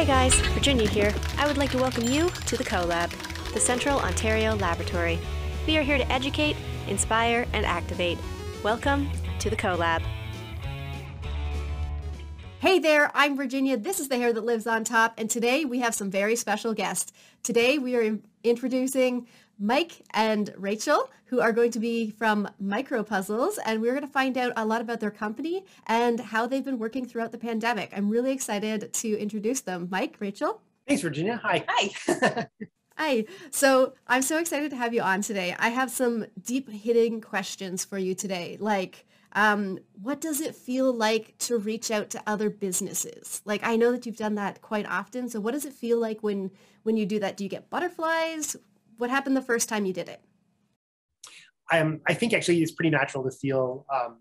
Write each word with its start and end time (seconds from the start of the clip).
Hey 0.00 0.06
guys, 0.06 0.34
Virginia 0.54 0.88
here. 0.88 1.12
I 1.36 1.46
would 1.46 1.58
like 1.58 1.70
to 1.72 1.76
welcome 1.76 2.04
you 2.04 2.30
to 2.30 2.56
the 2.56 2.64
CoLab, 2.64 3.10
the 3.52 3.60
Central 3.60 3.98
Ontario 3.98 4.56
Laboratory. 4.56 5.18
We 5.66 5.76
are 5.76 5.82
here 5.82 5.98
to 5.98 6.10
educate, 6.10 6.56
inspire, 6.88 7.46
and 7.52 7.66
activate. 7.66 8.16
Welcome 8.64 9.10
to 9.40 9.50
the 9.50 9.56
CoLab. 9.56 10.02
Hey 12.60 12.78
there, 12.78 13.10
I'm 13.12 13.36
Virginia. 13.36 13.76
This 13.76 14.00
is 14.00 14.08
the 14.08 14.16
hair 14.16 14.32
that 14.32 14.42
lives 14.42 14.66
on 14.66 14.84
top, 14.84 15.12
and 15.18 15.28
today 15.28 15.66
we 15.66 15.80
have 15.80 15.94
some 15.94 16.10
very 16.10 16.34
special 16.34 16.72
guests. 16.72 17.12
Today 17.42 17.76
we 17.76 17.94
are 17.94 18.00
in- 18.00 18.22
introducing 18.42 19.26
Mike 19.58 20.00
and 20.14 20.54
Rachel, 20.56 21.10
who 21.30 21.40
are 21.40 21.52
going 21.52 21.70
to 21.70 21.78
be 21.78 22.10
from 22.10 22.48
Micro 22.58 23.04
Puzzles, 23.04 23.56
and 23.64 23.80
we're 23.80 23.92
going 23.92 24.04
to 24.04 24.12
find 24.12 24.36
out 24.36 24.52
a 24.56 24.66
lot 24.66 24.80
about 24.80 24.98
their 24.98 25.12
company 25.12 25.64
and 25.86 26.18
how 26.18 26.44
they've 26.44 26.64
been 26.64 26.78
working 26.78 27.06
throughout 27.06 27.30
the 27.30 27.38
pandemic. 27.38 27.92
I'm 27.96 28.10
really 28.10 28.32
excited 28.32 28.92
to 28.92 29.16
introduce 29.16 29.60
them. 29.60 29.86
Mike, 29.92 30.16
Rachel. 30.18 30.60
Thanks, 30.88 31.02
Virginia. 31.02 31.40
Hi. 31.44 31.64
Hi. 31.68 32.48
Hi. 32.98 33.24
So 33.52 33.94
I'm 34.08 34.22
so 34.22 34.38
excited 34.38 34.70
to 34.70 34.76
have 34.76 34.92
you 34.92 35.02
on 35.02 35.22
today. 35.22 35.54
I 35.56 35.68
have 35.68 35.88
some 35.92 36.26
deep 36.44 36.68
hitting 36.68 37.20
questions 37.20 37.84
for 37.84 37.96
you 37.96 38.16
today. 38.16 38.56
Like, 38.58 39.06
um, 39.32 39.78
what 40.02 40.20
does 40.20 40.40
it 40.40 40.56
feel 40.56 40.92
like 40.92 41.38
to 41.38 41.58
reach 41.58 41.92
out 41.92 42.10
to 42.10 42.22
other 42.26 42.50
businesses? 42.50 43.40
Like, 43.44 43.60
I 43.62 43.76
know 43.76 43.92
that 43.92 44.04
you've 44.04 44.16
done 44.16 44.34
that 44.34 44.62
quite 44.62 44.86
often. 44.86 45.28
So 45.28 45.38
what 45.38 45.52
does 45.52 45.64
it 45.64 45.74
feel 45.74 46.00
like 46.00 46.24
when, 46.24 46.50
when 46.82 46.96
you 46.96 47.06
do 47.06 47.20
that? 47.20 47.36
Do 47.36 47.44
you 47.44 47.50
get 47.50 47.70
butterflies? 47.70 48.56
What 48.98 49.10
happened 49.10 49.36
the 49.36 49.42
first 49.42 49.68
time 49.68 49.86
you 49.86 49.92
did 49.92 50.08
it? 50.08 50.20
Um, 51.72 52.00
I 52.06 52.14
think 52.14 52.32
actually 52.32 52.62
it's 52.62 52.72
pretty 52.72 52.90
natural 52.90 53.24
to 53.24 53.30
feel 53.30 53.86
um, 53.92 54.18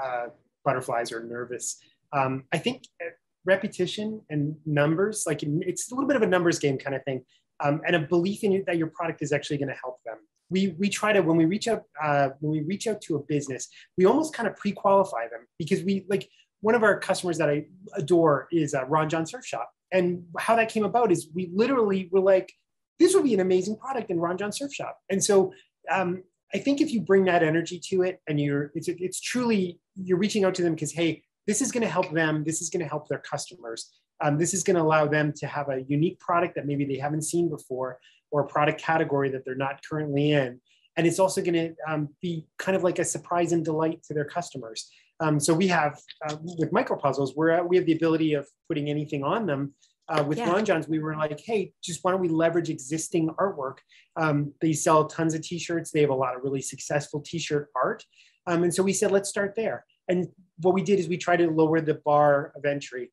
uh, 0.00 0.26
butterflies 0.64 1.12
or 1.12 1.24
nervous. 1.24 1.78
Um, 2.12 2.44
I 2.52 2.58
think 2.58 2.84
uh, 3.02 3.10
repetition 3.44 4.20
and 4.28 4.56
numbers, 4.66 5.24
like 5.26 5.42
it's 5.42 5.90
a 5.90 5.94
little 5.94 6.08
bit 6.08 6.16
of 6.16 6.22
a 6.22 6.26
numbers 6.26 6.58
game 6.58 6.78
kind 6.78 6.94
of 6.94 7.02
thing, 7.04 7.24
um, 7.60 7.80
and 7.86 7.96
a 7.96 8.00
belief 8.00 8.44
in 8.44 8.62
that 8.66 8.76
your 8.76 8.88
product 8.88 9.22
is 9.22 9.32
actually 9.32 9.58
going 9.58 9.68
to 9.68 9.80
help 9.82 10.02
them. 10.04 10.16
We, 10.48 10.76
we 10.78 10.88
try 10.88 11.12
to 11.12 11.20
when 11.20 11.36
we 11.36 11.44
reach 11.44 11.66
out 11.66 11.82
uh, 12.02 12.28
when 12.40 12.52
we 12.52 12.62
reach 12.62 12.86
out 12.86 13.00
to 13.02 13.16
a 13.16 13.20
business, 13.20 13.68
we 13.96 14.04
almost 14.04 14.34
kind 14.34 14.48
of 14.48 14.56
pre-qualify 14.56 15.28
them 15.28 15.46
because 15.58 15.82
we 15.82 16.04
like 16.08 16.28
one 16.60 16.74
of 16.74 16.82
our 16.82 16.98
customers 16.98 17.38
that 17.38 17.48
I 17.48 17.66
adore 17.96 18.48
is 18.52 18.74
uh, 18.74 18.84
Ron 18.86 19.08
Jon 19.08 19.26
Surf 19.26 19.44
Shop, 19.44 19.70
and 19.92 20.24
how 20.38 20.56
that 20.56 20.68
came 20.68 20.84
about 20.84 21.10
is 21.10 21.28
we 21.34 21.50
literally 21.54 22.08
were 22.12 22.20
like, 22.20 22.52
this 22.98 23.14
would 23.14 23.24
be 23.24 23.34
an 23.34 23.40
amazing 23.40 23.76
product 23.76 24.10
in 24.10 24.18
Ron 24.20 24.38
Jon 24.38 24.52
Surf 24.52 24.72
Shop. 24.72 24.98
And 25.10 25.22
so 25.22 25.52
um, 25.90 26.22
I 26.54 26.58
think 26.58 26.80
if 26.80 26.92
you 26.92 27.00
bring 27.00 27.24
that 27.24 27.42
energy 27.42 27.80
to 27.88 28.02
it 28.02 28.20
and 28.28 28.40
you're, 28.40 28.70
it's, 28.74 28.88
it's 28.88 29.20
truly, 29.20 29.80
you're 29.96 30.18
reaching 30.18 30.44
out 30.44 30.54
to 30.56 30.62
them 30.62 30.74
because, 30.74 30.92
hey, 30.92 31.22
this 31.46 31.60
is 31.60 31.72
going 31.72 31.82
to 31.82 31.88
help 31.88 32.12
them. 32.12 32.44
This 32.44 32.62
is 32.62 32.70
going 32.70 32.82
to 32.82 32.88
help 32.88 33.08
their 33.08 33.18
customers. 33.18 33.92
Um, 34.20 34.38
this 34.38 34.54
is 34.54 34.62
going 34.62 34.76
to 34.76 34.82
allow 34.82 35.06
them 35.06 35.32
to 35.36 35.46
have 35.46 35.68
a 35.68 35.82
unique 35.88 36.18
product 36.18 36.54
that 36.54 36.66
maybe 36.66 36.84
they 36.84 36.98
haven't 36.98 37.22
seen 37.22 37.48
before 37.48 37.98
or 38.30 38.42
a 38.42 38.46
product 38.46 38.80
category 38.80 39.30
that 39.30 39.44
they're 39.44 39.54
not 39.54 39.80
currently 39.88 40.32
in. 40.32 40.60
And 40.96 41.06
it's 41.06 41.18
also 41.18 41.42
going 41.42 41.54
to 41.54 41.74
um, 41.86 42.08
be 42.22 42.46
kind 42.58 42.74
of 42.74 42.82
like 42.82 42.98
a 42.98 43.04
surprise 43.04 43.52
and 43.52 43.64
delight 43.64 44.02
to 44.04 44.14
their 44.14 44.24
customers. 44.24 44.88
Um, 45.20 45.38
so 45.38 45.52
we 45.54 45.68
have 45.68 46.00
uh, 46.28 46.36
with 46.42 46.72
micro 46.72 46.96
puzzles, 46.96 47.34
we're, 47.36 47.62
we 47.64 47.76
have 47.76 47.86
the 47.86 47.92
ability 47.94 48.34
of 48.34 48.46
putting 48.68 48.88
anything 48.88 49.22
on 49.22 49.46
them 49.46 49.74
uh, 50.08 50.24
with 50.26 50.38
yeah. 50.38 50.50
Ron 50.50 50.64
Jon's, 50.64 50.88
we 50.88 50.98
were 50.98 51.16
like, 51.16 51.38
hey, 51.40 51.72
just 51.82 52.02
why 52.02 52.12
don't 52.12 52.20
we 52.20 52.28
leverage 52.28 52.70
existing 52.70 53.30
artwork? 53.38 53.78
Um, 54.16 54.52
they 54.60 54.72
sell 54.72 55.06
tons 55.06 55.34
of 55.34 55.42
t-shirts. 55.42 55.90
They 55.90 56.00
have 56.00 56.10
a 56.10 56.14
lot 56.14 56.36
of 56.36 56.42
really 56.42 56.62
successful 56.62 57.20
t-shirt 57.20 57.68
art. 57.74 58.04
Um, 58.46 58.62
and 58.62 58.72
so 58.72 58.82
we 58.82 58.92
said, 58.92 59.10
let's 59.10 59.28
start 59.28 59.54
there. 59.56 59.84
And 60.08 60.28
what 60.60 60.74
we 60.74 60.82
did 60.82 61.00
is 61.00 61.08
we 61.08 61.16
tried 61.16 61.38
to 61.38 61.50
lower 61.50 61.80
the 61.80 61.94
bar 61.94 62.52
of 62.54 62.64
entry. 62.64 63.10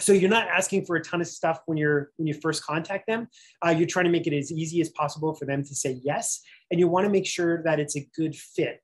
So 0.00 0.12
you're 0.12 0.30
not 0.30 0.48
asking 0.48 0.86
for 0.86 0.96
a 0.96 1.02
ton 1.02 1.20
of 1.20 1.26
stuff 1.26 1.60
when 1.66 1.76
you're 1.76 2.12
when 2.16 2.28
you 2.28 2.34
first 2.34 2.64
contact 2.64 3.06
them. 3.08 3.28
Uh, 3.64 3.70
you're 3.70 3.88
trying 3.88 4.04
to 4.04 4.10
make 4.10 4.26
it 4.26 4.36
as 4.36 4.52
easy 4.52 4.80
as 4.80 4.90
possible 4.90 5.34
for 5.34 5.44
them 5.44 5.64
to 5.64 5.74
say 5.74 6.00
yes, 6.04 6.40
and 6.70 6.78
you 6.78 6.86
want 6.86 7.04
to 7.04 7.10
make 7.10 7.26
sure 7.26 7.62
that 7.64 7.80
it's 7.80 7.96
a 7.96 8.08
good 8.14 8.36
fit. 8.36 8.80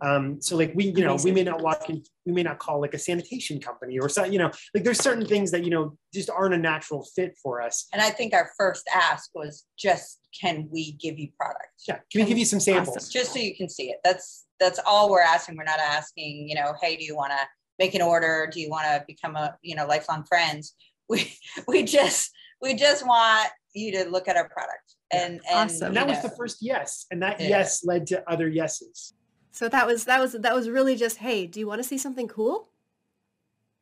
Um, 0.00 0.40
so 0.40 0.56
like 0.56 0.72
we, 0.74 0.86
you 0.86 1.04
know, 1.04 1.16
we 1.24 1.32
may 1.32 1.42
not 1.42 1.62
walk 1.62 1.88
in, 1.88 2.02
we 2.24 2.32
may 2.32 2.42
not 2.42 2.58
call 2.58 2.80
like 2.80 2.94
a 2.94 2.98
sanitation 2.98 3.60
company 3.60 3.98
or 3.98 4.08
so, 4.08 4.24
you 4.24 4.38
know, 4.38 4.50
like 4.74 4.84
there's 4.84 4.98
certain 4.98 5.24
things 5.24 5.50
that, 5.52 5.64
you 5.64 5.70
know, 5.70 5.96
just 6.12 6.28
aren't 6.30 6.54
a 6.54 6.58
natural 6.58 7.06
fit 7.14 7.36
for 7.42 7.62
us. 7.62 7.86
And 7.92 8.02
I 8.02 8.10
think 8.10 8.34
our 8.34 8.50
first 8.58 8.88
ask 8.94 9.30
was 9.34 9.64
just, 9.78 10.20
can 10.38 10.68
we 10.70 10.92
give 10.92 11.18
you 11.18 11.28
products? 11.38 11.84
Yeah. 11.88 11.94
Can, 11.94 12.04
can 12.10 12.20
we 12.22 12.26
give 12.28 12.38
you 12.38 12.44
some 12.44 12.60
samples? 12.60 12.96
Awesome. 12.96 13.10
Just 13.12 13.32
so 13.32 13.38
you 13.38 13.56
can 13.56 13.68
see 13.68 13.90
it. 13.90 13.98
That's, 14.04 14.44
that's 14.60 14.80
all 14.86 15.10
we're 15.10 15.22
asking. 15.22 15.56
We're 15.56 15.64
not 15.64 15.80
asking, 15.80 16.48
you 16.48 16.54
know, 16.54 16.74
Hey, 16.80 16.96
do 16.96 17.04
you 17.04 17.16
want 17.16 17.32
to 17.32 17.38
make 17.78 17.94
an 17.94 18.02
order? 18.02 18.48
Do 18.52 18.60
you 18.60 18.68
want 18.68 18.84
to 18.84 19.04
become 19.06 19.36
a, 19.36 19.56
you 19.62 19.74
know, 19.76 19.86
lifelong 19.86 20.24
friends? 20.24 20.74
We, 21.08 21.32
we 21.68 21.84
just, 21.84 22.32
we 22.60 22.74
just 22.74 23.06
want 23.06 23.48
you 23.74 23.92
to 23.92 24.10
look 24.10 24.26
at 24.26 24.36
our 24.36 24.48
product 24.48 24.96
and, 25.12 25.40
yeah. 25.44 25.60
and, 25.60 25.70
awesome. 25.70 25.86
and 25.86 25.96
that 25.96 26.08
was 26.08 26.20
the 26.20 26.30
first 26.30 26.58
yes. 26.60 27.06
And 27.12 27.22
that 27.22 27.40
yeah. 27.40 27.48
yes 27.48 27.84
led 27.84 28.08
to 28.08 28.28
other 28.28 28.48
yeses. 28.48 29.14
So 29.56 29.70
that 29.70 29.86
was 29.86 30.04
that 30.04 30.20
was 30.20 30.32
that 30.32 30.54
was 30.54 30.68
really 30.68 30.96
just, 30.96 31.16
hey, 31.16 31.46
do 31.46 31.58
you 31.58 31.66
want 31.66 31.80
to 31.82 31.88
see 31.88 31.96
something 31.96 32.28
cool? 32.28 32.68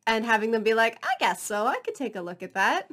And 0.07 0.25
having 0.25 0.51
them 0.51 0.63
be 0.63 0.73
like, 0.73 0.97
I 1.03 1.15
guess 1.19 1.41
so. 1.41 1.67
I 1.67 1.79
could 1.83 1.95
take 1.95 2.15
a 2.15 2.21
look 2.21 2.41
at 2.41 2.53
that. 2.53 2.89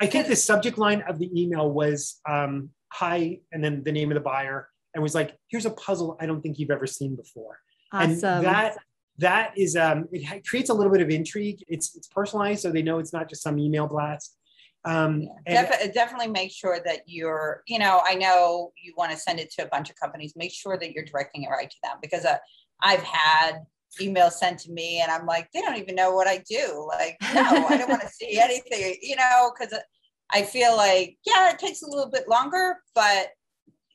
I 0.00 0.06
think 0.06 0.26
the 0.26 0.34
subject 0.34 0.76
line 0.76 1.02
of 1.08 1.20
the 1.20 1.30
email 1.40 1.70
was 1.70 2.20
um, 2.28 2.70
hi, 2.92 3.38
and 3.52 3.62
then 3.62 3.84
the 3.84 3.92
name 3.92 4.10
of 4.10 4.16
the 4.16 4.20
buyer, 4.20 4.68
and 4.92 5.04
was 5.04 5.14
like, 5.14 5.36
here's 5.46 5.66
a 5.66 5.70
puzzle 5.70 6.16
I 6.20 6.26
don't 6.26 6.40
think 6.40 6.58
you've 6.58 6.72
ever 6.72 6.86
seen 6.86 7.14
before. 7.14 7.60
Awesome. 7.92 8.08
And 8.08 8.44
that 8.44 8.76
that 9.18 9.52
is 9.56 9.76
um, 9.76 10.08
it 10.10 10.44
creates 10.48 10.68
a 10.68 10.74
little 10.74 10.92
bit 10.92 11.02
of 11.02 11.10
intrigue. 11.10 11.62
It's 11.68 11.94
it's 11.94 12.08
personalized, 12.08 12.62
so 12.62 12.72
they 12.72 12.82
know 12.82 12.98
it's 12.98 13.12
not 13.12 13.28
just 13.28 13.44
some 13.44 13.56
email 13.56 13.86
blast. 13.86 14.36
Um, 14.86 15.28
yeah, 15.46 15.68
def- 15.68 15.92
definitely 15.94 16.28
make 16.28 16.52
sure 16.52 16.78
that 16.84 17.00
you're, 17.06 17.62
you 17.66 17.78
know, 17.78 18.00
I 18.04 18.14
know 18.14 18.72
you 18.80 18.94
want 18.96 19.10
to 19.10 19.16
send 19.18 19.40
it 19.40 19.50
to 19.52 19.64
a 19.64 19.68
bunch 19.68 19.90
of 19.90 19.96
companies. 19.96 20.34
Make 20.36 20.52
sure 20.52 20.78
that 20.78 20.92
you're 20.92 21.04
directing 21.04 21.42
it 21.42 21.50
right 21.50 21.68
to 21.68 21.76
them 21.82 21.96
because 22.00 22.24
uh, 22.24 22.36
I've 22.82 23.02
had 23.02 23.64
emails 24.00 24.32
sent 24.32 24.60
to 24.60 24.70
me 24.70 25.00
and 25.00 25.10
I'm 25.10 25.26
like, 25.26 25.50
they 25.52 25.60
don't 25.60 25.76
even 25.76 25.94
know 25.94 26.12
what 26.12 26.28
I 26.28 26.42
do. 26.48 26.86
Like, 26.88 27.16
no, 27.34 27.66
I 27.68 27.76
don't 27.76 27.88
want 27.88 28.02
to 28.02 28.08
see 28.08 28.38
anything, 28.40 28.96
you 29.02 29.16
know, 29.16 29.52
because 29.58 29.76
I 30.32 30.42
feel 30.42 30.76
like, 30.76 31.18
yeah, 31.26 31.50
it 31.50 31.58
takes 31.58 31.82
a 31.82 31.88
little 31.88 32.10
bit 32.10 32.28
longer, 32.28 32.76
but 32.94 33.28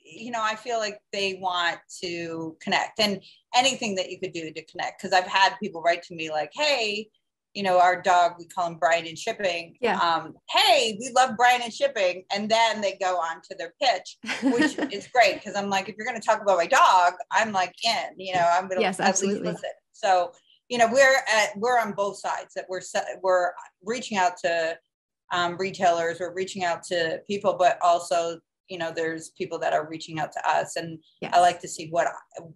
you 0.04 0.32
know, 0.32 0.42
I 0.42 0.56
feel 0.56 0.80
like 0.80 1.00
they 1.14 1.36
want 1.42 1.80
to 2.04 2.58
connect 2.62 3.00
and 3.00 3.22
anything 3.56 3.96
that 3.96 4.10
you 4.10 4.20
could 4.20 4.34
do 4.34 4.52
to 4.52 4.66
connect. 4.66 5.02
Because 5.02 5.14
I've 5.14 5.28
had 5.28 5.56
people 5.62 5.82
write 5.82 6.04
to 6.04 6.16
me 6.16 6.30
like, 6.30 6.52
hey, 6.54 7.08
you 7.54 7.64
know, 7.64 7.80
our 7.80 8.02
dog, 8.02 8.34
we 8.40 8.46
call 8.48 8.68
him 8.68 8.76
Brian 8.76 9.06
and 9.06 9.18
Shipping. 9.18 9.76
Yeah. 9.82 9.98
Um, 9.98 10.36
hey, 10.50 10.98
we 11.00 11.12
love 11.16 11.36
Brian 11.36 11.62
and 11.62 11.74
Shipping. 11.74 12.24
And 12.34 12.50
then 12.50 12.80
they 12.82 12.98
go 13.02 13.18
on 13.18 13.42
to 13.50 13.56
their 13.58 13.74
pitch, 13.82 14.18
which 14.44 14.78
is 14.94 15.08
great 15.08 15.36
because 15.36 15.56
I'm 15.56 15.70
like, 15.70 15.90
if 15.90 15.96
you're 15.98 16.06
going 16.06 16.20
to 16.20 16.26
talk 16.26 16.42
about 16.42 16.58
my 16.58 16.68
dog, 16.68 17.14
I'm 17.32 17.52
like 17.52 17.74
in, 17.84 18.18
you 18.18 18.34
know, 18.34 18.48
I'm 18.52 18.68
going 18.68 18.78
to 18.78 18.84
yes, 18.84 19.00
at 19.00 19.10
absolutely. 19.10 19.50
least 19.50 19.64
listen. 19.64 19.70
So, 19.92 20.32
you 20.70 20.78
know, 20.78 20.88
we're 20.92 21.18
at, 21.34 21.50
we're 21.58 21.80
on 21.80 21.92
both 21.92 22.18
sides 22.18 22.54
that 22.56 22.66
we're, 22.70 22.82
we're 23.22 23.52
reaching 23.84 24.18
out 24.18 24.38
to 24.44 24.78
um, 25.34 25.58
retailers, 25.58 26.20
we're 26.20 26.34
reaching 26.34 26.64
out 26.64 26.84
to 26.84 27.22
people, 27.28 27.56
but 27.58 27.78
also, 27.82 28.40
you 28.70 28.78
know, 28.78 28.94
there's 28.96 29.32
people 29.32 29.60
that 29.60 29.74
are 29.74 29.90
reaching 29.90 30.20
out 30.20 30.32
to 30.32 30.50
us. 30.50 30.78
And 30.78 31.00
yes. 31.22 31.34
I 31.36 31.42
like 31.42 31.60
to 31.62 31.68
see 31.68 31.90
what 31.90 32.08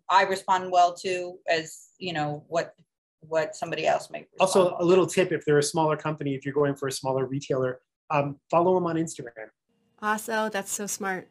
I, 0.10 0.22
I 0.22 0.24
respond 0.24 0.72
well 0.72 0.96
to 1.02 1.38
as, 1.50 1.88
you 2.00 2.14
know, 2.14 2.46
what 2.48 2.74
what 3.30 3.56
somebody 3.56 3.86
else 3.88 4.10
may. 4.10 4.26
Also, 4.40 4.76
a 4.80 4.86
little 4.86 5.06
tip: 5.06 5.32
if 5.32 5.46
they're 5.46 5.60
a 5.60 5.64
smaller 5.64 5.98
company, 5.98 6.36
if 6.36 6.46
you're 6.46 6.54
going 6.54 6.76
for 6.76 6.88
a 6.88 6.92
smaller 6.92 7.26
retailer, 7.26 7.80
um, 8.10 8.40
follow 8.50 8.76
them 8.76 8.86
on 8.86 8.96
Instagram. 8.96 9.50
Also, 10.02 10.50
that's 10.50 10.72
so 10.72 10.88
smart 10.88 11.30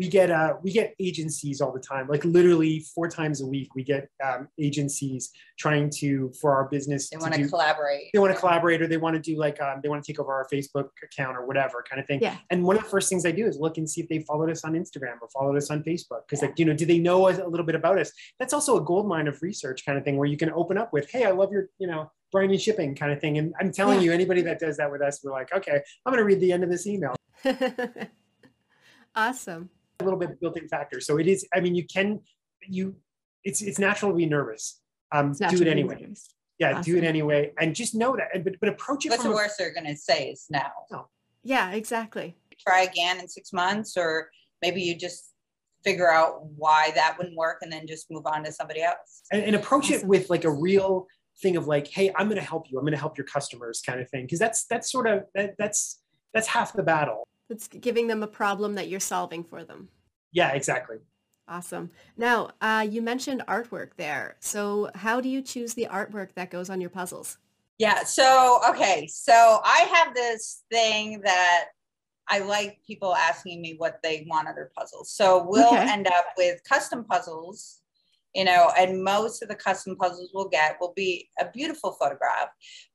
we 0.00 0.08
get 0.08 0.30
uh, 0.30 0.54
we 0.62 0.72
get 0.72 0.94
agencies 0.98 1.60
all 1.60 1.72
the 1.72 1.78
time. 1.78 2.08
Like 2.08 2.24
literally 2.24 2.80
four 2.94 3.06
times 3.06 3.42
a 3.42 3.46
week 3.46 3.74
we 3.74 3.84
get 3.84 4.08
um, 4.24 4.48
agencies 4.58 5.30
trying 5.58 5.90
to 5.96 6.32
for 6.40 6.54
our 6.54 6.70
business 6.70 7.10
they 7.10 7.18
want 7.18 7.34
to 7.34 7.46
collaborate. 7.46 8.08
they 8.14 8.18
want 8.18 8.32
to 8.32 8.40
collaborate 8.40 8.80
or 8.80 8.86
they 8.86 8.96
want 8.96 9.14
to 9.14 9.20
do 9.20 9.38
like 9.38 9.60
um, 9.60 9.80
they 9.82 9.90
want 9.90 10.02
to 10.02 10.10
take 10.10 10.18
over 10.18 10.32
our 10.32 10.46
facebook 10.50 10.88
account 11.04 11.36
or 11.36 11.44
whatever 11.46 11.84
kind 11.88 12.00
of 12.00 12.06
thing. 12.06 12.18
Yeah. 12.22 12.38
and 12.48 12.64
one 12.64 12.76
of 12.76 12.82
the 12.82 12.88
first 12.88 13.10
things 13.10 13.26
i 13.26 13.30
do 13.30 13.46
is 13.46 13.58
look 13.58 13.76
and 13.76 13.88
see 13.88 14.00
if 14.00 14.08
they 14.08 14.20
followed 14.20 14.48
us 14.48 14.64
on 14.64 14.72
instagram 14.72 15.20
or 15.20 15.28
followed 15.28 15.58
us 15.58 15.70
on 15.70 15.82
facebook. 15.82 16.22
Because 16.26 16.40
yeah. 16.40 16.48
like 16.48 16.58
you 16.58 16.64
know 16.64 16.72
do 16.72 16.86
they 16.86 16.98
know 16.98 17.28
a 17.28 17.36
little 17.46 17.66
bit 17.66 17.74
about 17.74 17.98
us? 17.98 18.10
That's 18.38 18.54
also 18.54 18.78
a 18.78 18.82
gold 18.82 19.06
mine 19.06 19.28
of 19.28 19.42
research 19.42 19.84
kind 19.84 19.98
of 19.98 20.04
thing 20.04 20.16
where 20.16 20.28
you 20.28 20.38
can 20.38 20.50
open 20.52 20.78
up 20.78 20.94
with 20.94 21.10
hey 21.10 21.26
i 21.26 21.30
love 21.30 21.52
your 21.52 21.68
you 21.78 21.86
know 21.86 22.10
Brian 22.32 22.50
and 22.50 22.60
shipping 22.60 22.94
kind 22.94 23.12
of 23.12 23.20
thing. 23.20 23.36
And 23.36 23.52
i'm 23.60 23.70
telling 23.70 23.98
yeah. 23.98 24.04
you 24.06 24.12
anybody 24.12 24.40
that 24.42 24.58
does 24.58 24.78
that 24.78 24.90
with 24.90 25.02
us 25.02 25.20
we're 25.22 25.32
like 25.32 25.52
okay 25.52 25.78
i'm 26.06 26.10
going 26.10 26.18
to 26.18 26.24
read 26.24 26.40
the 26.40 26.52
end 26.52 26.64
of 26.64 26.70
this 26.70 26.86
email. 26.86 27.14
Awesome 29.12 29.70
a 30.00 30.04
little 30.04 30.18
bit 30.18 30.30
of 30.30 30.40
built-in 30.40 30.68
factor. 30.68 31.00
So 31.00 31.18
it 31.18 31.26
is. 31.26 31.46
I 31.54 31.60
mean, 31.60 31.74
you 31.74 31.86
can 31.86 32.20
you. 32.62 32.96
It's 33.44 33.62
it's 33.62 33.78
natural 33.78 34.10
to 34.12 34.16
be 34.16 34.26
nervous. 34.26 34.80
Um, 35.12 35.32
do 35.32 35.62
it 35.62 35.68
anyway. 35.68 36.12
Yeah, 36.58 36.72
awesome. 36.72 36.82
do 36.82 36.98
it 36.98 37.04
anyway, 37.04 37.52
and 37.58 37.74
just 37.74 37.94
know 37.94 38.16
that. 38.16 38.44
But 38.44 38.60
but 38.60 38.68
approach 38.68 39.06
it. 39.06 39.10
What's 39.10 39.22
the 39.22 39.30
worst 39.30 39.58
a, 39.58 39.62
they're 39.62 39.74
going 39.74 39.86
to 39.86 39.96
say 39.96 40.28
is 40.28 40.46
no. 40.50 40.62
No. 40.90 41.08
Yeah, 41.42 41.70
exactly. 41.72 42.36
Try 42.58 42.82
again 42.82 43.18
in 43.18 43.28
six 43.28 43.52
months, 43.52 43.96
or 43.96 44.30
maybe 44.60 44.82
you 44.82 44.94
just 44.94 45.32
figure 45.82 46.12
out 46.12 46.44
why 46.56 46.92
that 46.94 47.16
wouldn't 47.16 47.36
work, 47.36 47.58
and 47.62 47.72
then 47.72 47.86
just 47.86 48.10
move 48.10 48.26
on 48.26 48.44
to 48.44 48.52
somebody 48.52 48.82
else. 48.82 49.22
And, 49.32 49.42
and 49.42 49.56
approach 49.56 49.84
awesome. 49.84 50.02
it 50.02 50.06
with 50.06 50.28
like 50.28 50.44
a 50.44 50.50
real 50.50 51.06
thing 51.40 51.56
of 51.56 51.66
like, 51.66 51.86
hey, 51.86 52.12
I'm 52.16 52.28
going 52.28 52.38
to 52.38 52.46
help 52.46 52.66
you. 52.70 52.78
I'm 52.78 52.84
going 52.84 52.92
to 52.92 53.00
help 53.00 53.16
your 53.16 53.26
customers, 53.26 53.80
kind 53.80 53.98
of 53.98 54.10
thing. 54.10 54.26
Because 54.26 54.38
that's 54.38 54.66
that's 54.66 54.92
sort 54.92 55.06
of 55.06 55.24
that, 55.34 55.54
that's 55.58 56.02
that's 56.34 56.48
half 56.48 56.74
the 56.74 56.82
battle. 56.82 57.26
It's 57.50 57.68
giving 57.68 58.06
them 58.06 58.22
a 58.22 58.28
problem 58.28 58.74
that 58.74 58.88
you're 58.88 59.00
solving 59.00 59.44
for 59.44 59.64
them. 59.64 59.88
Yeah, 60.32 60.52
exactly. 60.52 60.98
Awesome. 61.48 61.90
Now, 62.16 62.50
uh, 62.60 62.86
you 62.88 63.02
mentioned 63.02 63.42
artwork 63.48 63.90
there. 63.96 64.36
So 64.38 64.90
how 64.94 65.20
do 65.20 65.28
you 65.28 65.42
choose 65.42 65.74
the 65.74 65.88
artwork 65.90 66.34
that 66.34 66.50
goes 66.50 66.70
on 66.70 66.80
your 66.80 66.90
puzzles? 66.90 67.38
Yeah. 67.78 68.04
So, 68.04 68.60
okay. 68.68 69.08
So 69.08 69.60
I 69.64 69.88
have 69.92 70.14
this 70.14 70.62
thing 70.70 71.22
that 71.22 71.66
I 72.28 72.38
like 72.38 72.78
people 72.86 73.16
asking 73.16 73.60
me 73.60 73.74
what 73.78 73.98
they 74.02 74.24
want 74.28 74.48
of 74.48 74.54
their 74.54 74.70
puzzles. 74.78 75.10
So 75.10 75.44
we'll 75.48 75.66
okay. 75.66 75.90
end 75.90 76.06
up 76.06 76.26
with 76.38 76.62
custom 76.62 77.04
puzzles, 77.04 77.80
you 78.32 78.44
know, 78.44 78.70
and 78.78 79.02
most 79.02 79.42
of 79.42 79.48
the 79.48 79.56
custom 79.56 79.96
puzzles 79.96 80.30
we'll 80.32 80.48
get 80.48 80.76
will 80.80 80.92
be 80.94 81.28
a 81.40 81.50
beautiful 81.50 81.96
photograph, 81.98 82.50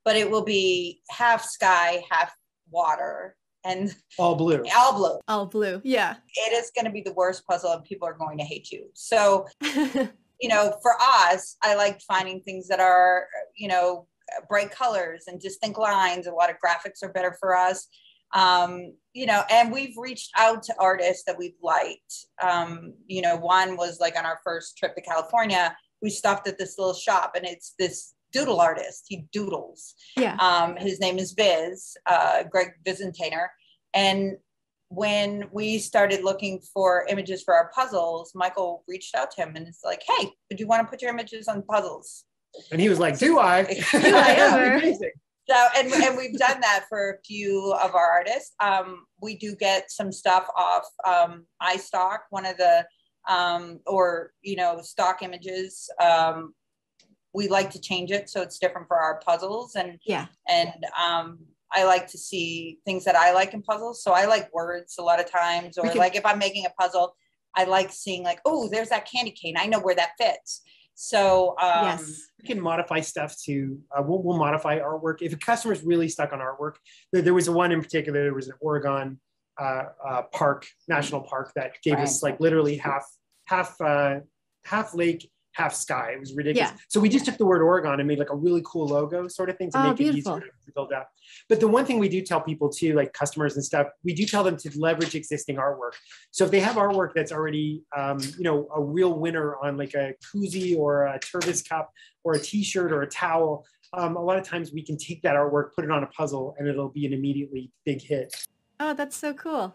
but 0.06 0.16
it 0.16 0.32
will 0.32 0.46
be 0.46 1.02
half 1.10 1.44
sky, 1.44 2.02
half 2.10 2.34
water, 2.72 3.36
and 3.66 3.94
all 4.18 4.36
blue. 4.36 4.64
All 4.76 4.96
blue. 4.96 5.20
All 5.28 5.46
blue. 5.48 5.82
Yeah. 5.84 6.16
It 6.48 6.54
is 6.54 6.72
going 6.76 6.86
to 6.86 6.92
be 6.92 7.02
the 7.02 7.14
worst 7.14 7.46
puzzle 7.48 7.72
and 7.72 7.84
people 7.84 8.08
are 8.08 8.14
going 8.14 8.38
to 8.38 8.44
hate 8.44 8.72
you. 8.72 8.90
So, 8.94 9.48
you 9.62 10.50
know, 10.50 10.78
for 10.82 10.94
us, 11.02 11.58
I 11.62 11.76
like 11.76 12.00
finding 12.02 12.42
things 12.42 12.68
that 12.68 12.80
are, 12.80 13.28
you 13.58 13.68
know, 13.68 14.08
bright 14.48 14.72
colors 14.72 15.26
and 15.28 15.40
distinct 15.40 15.80
lines. 15.80 16.28
A 16.28 16.32
lot 16.32 16.50
of 16.50 16.58
graphics 16.64 17.04
are 17.04 17.12
better 17.12 17.36
for 17.40 17.56
us. 17.56 17.88
Um, 18.34 18.94
you 19.14 19.26
know, 19.26 19.44
and 19.50 19.72
we've 19.72 19.96
reached 19.98 20.32
out 20.38 20.62
to 20.64 20.76
artists 20.80 21.24
that 21.26 21.38
we've 21.38 21.58
liked. 21.62 22.26
Um, 22.42 22.94
you 23.08 23.22
know, 23.22 23.38
one 23.38 23.78
was 23.78 24.00
like 24.00 24.18
on 24.18 24.26
our 24.26 24.40
first 24.44 24.78
trip 24.78 24.96
to 24.96 25.02
California, 25.02 25.76
we 26.02 26.10
stopped 26.10 26.48
at 26.48 26.58
this 26.58 26.78
little 26.78 26.94
shop 26.94 27.32
and 27.36 27.46
it's 27.46 27.74
this 27.80 28.14
doodle 28.36 28.60
artist. 28.60 29.06
He 29.08 29.26
doodles. 29.32 29.96
Yeah. 30.18 30.36
Um, 30.36 30.76
his 30.76 31.00
name 31.00 31.18
is 31.18 31.32
Viz, 31.32 31.96
uh, 32.06 32.44
Greg 32.44 32.72
Vizentainer. 32.86 33.48
And 33.94 34.36
when 34.90 35.46
we 35.52 35.80
started 35.80 36.24
looking 36.24 36.60
for 36.74 37.06
images 37.10 37.42
for 37.44 37.54
our 37.54 37.72
puzzles, 37.74 38.34
Michael 38.36 38.84
reached 38.88 39.16
out 39.16 39.32
to 39.32 39.42
him 39.42 39.56
and 39.56 39.68
it's 39.68 39.84
like, 39.86 40.04
hey, 40.06 40.30
would 40.50 40.60
you 40.60 40.68
want 40.68 40.86
to 40.86 40.92
put 40.92 41.02
your 41.02 41.12
images 41.12 41.48
on 41.48 41.64
puzzles? 41.64 42.26
And 42.72 42.82
he 42.82 42.90
was 42.90 43.00
like, 43.00 43.18
do 43.18 43.40
I? 43.40 43.64
do 43.64 43.80
I 43.94 44.82
ever? 44.82 44.94
So, 45.50 45.68
and, 45.78 45.92
and 45.94 46.18
we've 46.18 46.38
done 46.38 46.60
that 46.62 46.86
for 46.90 47.12
a 47.12 47.24
few 47.24 47.74
of 47.74 47.96
our 47.96 48.12
artists. 48.12 48.54
Um, 48.60 49.06
we 49.22 49.38
do 49.38 49.56
get 49.56 49.92
some 49.92 50.12
stuff 50.12 50.48
off 50.58 50.84
um, 51.08 51.46
iStock, 51.62 52.20
one 52.32 52.46
of 52.46 52.58
the, 52.58 52.86
um, 53.30 53.80
or, 53.86 54.32
you 54.42 54.56
know, 54.56 54.82
stock 54.82 55.22
images. 55.22 55.90
Um, 56.04 56.54
we 57.36 57.48
like 57.48 57.70
to 57.70 57.80
change 57.80 58.12
it 58.12 58.30
so 58.30 58.42
it's 58.42 58.58
different 58.58 58.88
for 58.88 58.98
our 58.98 59.20
puzzles 59.20 59.76
and 59.76 60.00
yeah 60.06 60.28
and 60.48 60.74
um 61.00 61.40
I 61.76 61.84
like 61.84 62.08
to 62.08 62.18
see 62.18 62.80
things 62.86 63.04
that 63.04 63.16
I 63.16 63.34
like 63.34 63.54
in 63.54 63.62
puzzles. 63.62 64.02
So 64.02 64.14
I 64.14 64.26
like 64.26 64.54
words 64.54 64.96
a 64.98 65.02
lot 65.02 65.20
of 65.20 65.30
times, 65.30 65.78
or 65.78 65.90
can, 65.90 65.98
like 65.98 66.16
if 66.16 66.26
I'm 66.26 66.40
making 66.40 66.66
a 66.66 66.70
puzzle, 66.82 67.16
I 67.56 67.66
like 67.66 67.92
seeing 67.92 68.24
like, 68.24 68.40
oh, 68.46 68.70
there's 68.70 68.90
that 68.90 69.10
candy 69.12 69.32
cane. 69.32 69.56
I 69.58 69.66
know 69.66 69.80
where 69.80 69.96
that 69.96 70.12
fits. 70.18 70.62
So 70.94 71.56
um, 71.60 71.86
yes, 71.86 72.22
we 72.42 72.48
can 72.48 72.62
modify 72.62 73.02
stuff 73.02 73.36
to. 73.46 73.78
Uh, 73.96 74.02
we'll, 74.02 74.24
we'll, 74.24 74.38
modify 74.38 74.80
artwork 74.80 75.22
if 75.22 75.34
a 75.34 75.38
customer's 75.38 75.84
really 75.84 76.08
stuck 76.08 76.32
on 76.32 76.40
artwork. 76.40 76.76
There, 77.12 77.22
there 77.22 77.34
was 77.34 77.50
a 77.50 77.52
one 77.52 77.74
in 77.74 77.82
particular. 77.82 78.24
There 78.24 78.34
was 78.34 78.48
an 78.48 78.54
Oregon 78.62 79.20
uh, 79.60 79.84
uh, 80.08 80.22
park, 80.32 80.66
national 80.88 81.22
park, 81.22 81.52
that 81.56 81.74
gave 81.84 81.96
right. 81.96 82.04
us 82.04 82.24
like 82.24 82.40
literally 82.40 82.78
half 82.78 83.06
half 83.46 83.80
uh, 83.82 84.20
half 84.64 84.96
lake 84.96 85.30
half 85.56 85.74
sky. 85.74 86.12
It 86.14 86.20
was 86.20 86.34
ridiculous. 86.34 86.72
Yeah. 86.72 86.78
So 86.90 87.00
we 87.00 87.08
just 87.08 87.26
took 87.26 87.38
the 87.38 87.46
word 87.46 87.62
Oregon 87.62 88.00
and 88.00 88.08
made 88.08 88.20
like 88.20 88.30
a 88.30 88.36
really 88.36 88.62
cool 88.66 88.88
logo 88.88 89.28
sort 89.30 89.50
of 89.50 89.58
thing 89.58 89.72
to 89.72 89.80
oh, 89.80 89.88
make 89.88 89.98
beautiful. 89.98 90.36
it 90.36 90.38
easier 90.40 90.52
to 90.66 90.72
build 90.74 90.94
out. 90.94 91.06
But 91.48 91.62
the 91.62 91.68
one 91.68 91.86
thing 91.86 91.98
we 91.98 92.10
do 92.10 92.22
tell 92.22 92.42
people 92.42 92.70
too, 92.70 92.94
like 92.94 93.14
customers 93.14 93.56
and 93.56 93.64
stuff, 93.64 93.88
we 94.04 94.14
do 94.14 94.26
tell 94.26 94.44
them 94.44 94.58
to 94.58 94.72
leverage 94.78 95.16
existing 95.16 95.56
artwork. 95.56 95.94
So 96.32 96.44
if 96.44 96.52
they 96.52 96.60
have 96.60 96.76
artwork 96.76 97.14
that's 97.16 97.32
already, 97.32 97.84
um, 97.96 98.20
you 98.38 98.44
know, 98.44 98.68
a 98.76 98.82
real 98.82 99.18
winner 99.18 99.56
on 99.64 99.78
like 99.78 99.94
a 99.94 100.14
koozie 100.34 100.78
or 100.78 101.06
a 101.06 101.20
Tervis 101.20 101.68
cup 101.68 101.90
or 102.26 102.34
a 102.34 102.40
t-shirt 102.40 102.92
or 102.92 103.04
a 103.04 103.08
towel, 103.08 103.66
um, 103.94 104.18
a 104.18 104.22
lot 104.22 104.38
of 104.38 104.44
times 104.44 104.74
we 104.74 104.84
can 104.84 104.98
take 104.98 105.22
that 105.22 105.36
artwork, 105.36 105.74
put 105.74 105.86
it 105.86 105.92
on 105.92 106.04
a 106.04 106.08
puzzle 106.08 106.56
and 106.60 106.68
it'll 106.68 106.90
be 106.90 107.06
an 107.06 107.14
immediately 107.14 107.72
big 107.86 108.02
hit. 108.02 108.36
Oh, 108.80 108.94
that's 108.94 109.16
so 109.16 109.34
cool. 109.34 109.74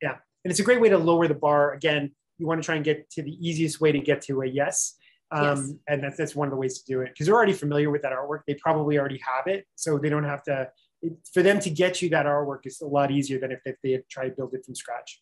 Yeah. 0.00 0.16
And 0.44 0.50
it's 0.50 0.60
a 0.60 0.62
great 0.62 0.80
way 0.80 0.88
to 0.88 0.96
lower 0.96 1.28
the 1.28 1.34
bar. 1.34 1.74
Again, 1.74 2.12
you 2.38 2.46
want 2.46 2.62
to 2.62 2.64
try 2.64 2.76
and 2.76 2.84
get 2.84 3.10
to 3.10 3.22
the 3.22 3.32
easiest 3.46 3.80
way 3.80 3.92
to 3.92 3.98
get 3.98 4.22
to 4.22 4.40
a 4.42 4.46
yes 4.46 4.94
um, 5.30 5.44
yes. 5.44 5.72
And 5.88 6.02
that's, 6.02 6.16
that's 6.16 6.34
one 6.34 6.48
of 6.48 6.52
the 6.52 6.56
ways 6.56 6.80
to 6.80 6.86
do 6.86 7.00
it 7.00 7.10
because 7.10 7.26
they're 7.26 7.34
already 7.34 7.52
familiar 7.52 7.90
with 7.90 8.02
that 8.02 8.12
artwork. 8.12 8.40
They 8.46 8.54
probably 8.54 8.98
already 8.98 9.20
have 9.26 9.46
it. 9.46 9.66
So 9.74 9.98
they 9.98 10.08
don't 10.08 10.24
have 10.24 10.42
to, 10.44 10.70
it, 11.02 11.12
for 11.32 11.42
them 11.42 11.60
to 11.60 11.70
get 11.70 12.00
you 12.00 12.08
that 12.10 12.26
artwork 12.26 12.60
is 12.64 12.80
a 12.80 12.86
lot 12.86 13.10
easier 13.10 13.38
than 13.38 13.52
if, 13.52 13.60
if 13.64 13.76
they 13.82 13.92
had 13.92 14.08
tried 14.08 14.30
to 14.30 14.34
build 14.34 14.54
it 14.54 14.64
from 14.64 14.74
scratch. 14.74 15.20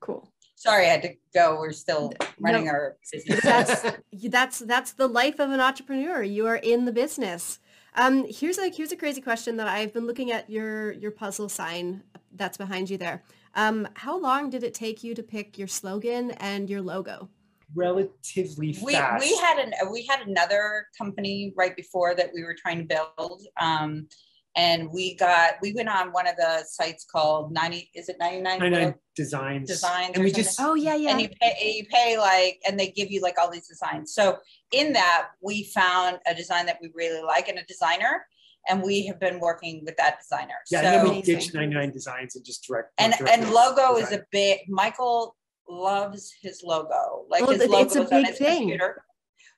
Cool. 0.00 0.30
Sorry, 0.54 0.86
I 0.86 0.90
had 0.90 1.02
to 1.02 1.14
go. 1.34 1.56
We're 1.58 1.72
still 1.72 2.12
running 2.38 2.66
no, 2.66 2.70
our 2.70 2.96
business. 3.12 3.42
That's, 3.42 3.84
that's, 4.12 4.58
that's 4.60 4.92
the 4.92 5.08
life 5.08 5.38
of 5.40 5.50
an 5.50 5.60
entrepreneur. 5.60 6.22
You 6.22 6.46
are 6.46 6.56
in 6.56 6.84
the 6.84 6.92
business. 6.92 7.58
Um, 7.96 8.26
here's 8.28 8.58
a 8.58 8.70
here's 8.70 8.90
a 8.90 8.96
crazy 8.96 9.20
question 9.20 9.56
that 9.58 9.68
I've 9.68 9.92
been 9.92 10.06
looking 10.06 10.32
at 10.32 10.50
your 10.50 10.90
your 10.92 11.12
puzzle 11.12 11.48
sign 11.48 12.02
that's 12.34 12.56
behind 12.56 12.90
you 12.90 12.98
there. 12.98 13.22
Um, 13.54 13.86
how 13.94 14.18
long 14.18 14.50
did 14.50 14.64
it 14.64 14.74
take 14.74 15.04
you 15.04 15.14
to 15.14 15.22
pick 15.22 15.58
your 15.58 15.68
slogan 15.68 16.32
and 16.32 16.68
your 16.68 16.82
logo? 16.82 17.28
Relatively 17.74 18.76
we, 18.82 18.94
fast. 18.94 19.24
We 19.24 19.36
had 19.36 19.58
an 19.58 19.72
we 19.90 20.06
had 20.06 20.26
another 20.26 20.86
company 20.96 21.52
right 21.56 21.76
before 21.76 22.14
that 22.14 22.30
we 22.34 22.42
were 22.42 22.54
trying 22.54 22.86
to 22.86 23.02
build. 23.16 23.42
Um, 23.60 24.08
and 24.56 24.90
we 24.92 25.14
got 25.16 25.54
we 25.62 25.72
went 25.72 25.88
on 25.88 26.12
one 26.12 26.26
of 26.26 26.36
the 26.36 26.62
sites 26.66 27.04
called 27.04 27.52
90 27.52 27.90
is 27.94 28.08
it 28.08 28.16
99 28.18 28.58
99 28.58 28.94
designs 29.16 29.68
designs 29.68 30.14
and 30.14 30.22
we 30.22 30.30
something? 30.30 30.44
just 30.44 30.60
oh 30.60 30.74
yeah 30.74 30.94
yeah 30.94 31.10
and 31.10 31.20
you 31.20 31.28
pay 31.40 31.74
you 31.76 31.84
pay 31.86 32.18
like 32.18 32.60
and 32.66 32.78
they 32.78 32.90
give 32.90 33.10
you 33.10 33.20
like 33.20 33.36
all 33.38 33.50
these 33.50 33.66
designs 33.66 34.12
so 34.12 34.38
in 34.72 34.92
that 34.92 35.28
we 35.40 35.64
found 35.64 36.18
a 36.26 36.34
design 36.34 36.66
that 36.66 36.78
we 36.80 36.90
really 36.94 37.22
like 37.22 37.48
and 37.48 37.58
a 37.58 37.64
designer 37.64 38.26
and 38.68 38.82
we 38.82 39.06
have 39.06 39.20
been 39.20 39.40
working 39.40 39.82
with 39.84 39.96
that 39.96 40.18
designer 40.20 40.54
yeah 40.70 40.82
so, 40.82 40.86
and 40.86 41.08
then 41.08 41.14
we 41.14 41.22
ditched 41.22 41.54
99 41.54 41.90
designs 41.90 42.36
and 42.36 42.44
just 42.44 42.64
direct 42.64 42.92
and 42.98 43.12
direct 43.14 43.36
and 43.36 43.52
logo 43.52 43.96
design. 43.96 44.02
is 44.02 44.12
a 44.12 44.24
big 44.30 44.60
michael 44.68 45.36
loves 45.68 46.34
his 46.40 46.62
logo. 46.62 47.24
Like 47.28 47.42
well, 47.42 47.58
his 47.58 47.68
logo 47.68 48.02
is 48.02 48.12
on 48.12 48.24
his 48.24 48.38
thing. 48.38 48.58
computer, 48.60 49.04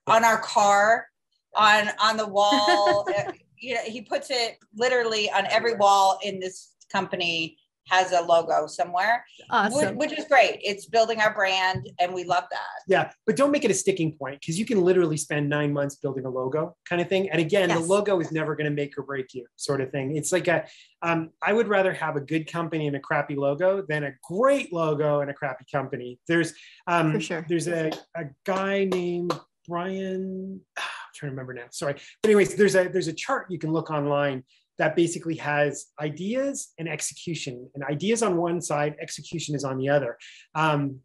on 0.06 0.24
our 0.24 0.38
car, 0.38 1.08
on 1.54 1.88
on 2.00 2.16
the 2.16 2.26
wall. 2.26 3.06
You 3.58 3.74
know, 3.74 3.80
he 3.86 4.02
puts 4.02 4.28
it 4.30 4.58
literally 4.74 5.30
on 5.30 5.46
every 5.46 5.76
wall 5.76 6.18
in 6.22 6.38
this 6.38 6.74
company 6.92 7.56
has 7.88 8.12
a 8.12 8.20
logo 8.20 8.66
somewhere, 8.66 9.24
awesome. 9.50 9.96
which, 9.96 10.10
which, 10.10 10.18
is 10.18 10.26
great. 10.26 10.60
It's 10.62 10.86
building 10.86 11.20
our 11.20 11.34
brand, 11.34 11.88
and 12.00 12.12
we 12.12 12.24
love 12.24 12.44
that. 12.50 12.82
Yeah, 12.88 13.10
but 13.26 13.36
don't 13.36 13.50
make 13.50 13.64
it 13.64 13.70
a 13.70 13.74
sticking 13.74 14.12
point 14.12 14.40
because 14.40 14.58
you 14.58 14.66
can 14.66 14.82
literally 14.82 15.16
spend 15.16 15.48
nine 15.48 15.72
months 15.72 15.96
building 15.96 16.24
a 16.24 16.30
logo, 16.30 16.76
kind 16.88 17.00
of 17.00 17.08
thing. 17.08 17.30
And 17.30 17.40
again, 17.40 17.68
yes. 17.68 17.80
the 17.80 17.86
logo 17.86 18.20
is 18.20 18.32
never 18.32 18.56
going 18.56 18.68
to 18.68 18.74
make 18.74 18.96
or 18.98 19.02
break 19.02 19.34
you, 19.34 19.46
sort 19.56 19.80
of 19.80 19.90
thing. 19.90 20.16
It's 20.16 20.32
like 20.32 20.48
a, 20.48 20.64
um, 21.02 21.30
I 21.42 21.52
would 21.52 21.68
rather 21.68 21.92
have 21.92 22.16
a 22.16 22.20
good 22.20 22.50
company 22.50 22.86
and 22.86 22.96
a 22.96 23.00
crappy 23.00 23.36
logo 23.36 23.84
than 23.88 24.04
a 24.04 24.12
great 24.28 24.72
logo 24.72 25.20
and 25.20 25.30
a 25.30 25.34
crappy 25.34 25.64
company. 25.70 26.18
There's, 26.26 26.54
um, 26.86 27.12
For 27.12 27.20
sure. 27.20 27.46
There's 27.48 27.68
a, 27.68 27.92
a 28.16 28.24
guy 28.44 28.84
named 28.84 29.38
Brian. 29.68 30.60
I'm 30.76 30.84
trying 31.14 31.30
to 31.30 31.32
remember 31.32 31.54
now. 31.54 31.66
Sorry, 31.70 31.94
but 32.22 32.28
anyways, 32.28 32.56
there's 32.56 32.74
a 32.74 32.88
there's 32.88 33.08
a 33.08 33.12
chart 33.12 33.46
you 33.50 33.58
can 33.58 33.72
look 33.72 33.90
online 33.90 34.44
that 34.78 34.96
basically 34.96 35.36
has 35.36 35.86
ideas 36.00 36.72
and 36.78 36.88
execution. 36.88 37.68
And 37.74 37.84
ideas 37.84 38.22
on 38.22 38.36
one 38.36 38.60
side, 38.60 38.96
execution 39.00 39.54
is 39.54 39.64
on 39.64 39.78
the 39.78 39.88
other. 39.88 40.18
Um, 40.54 41.00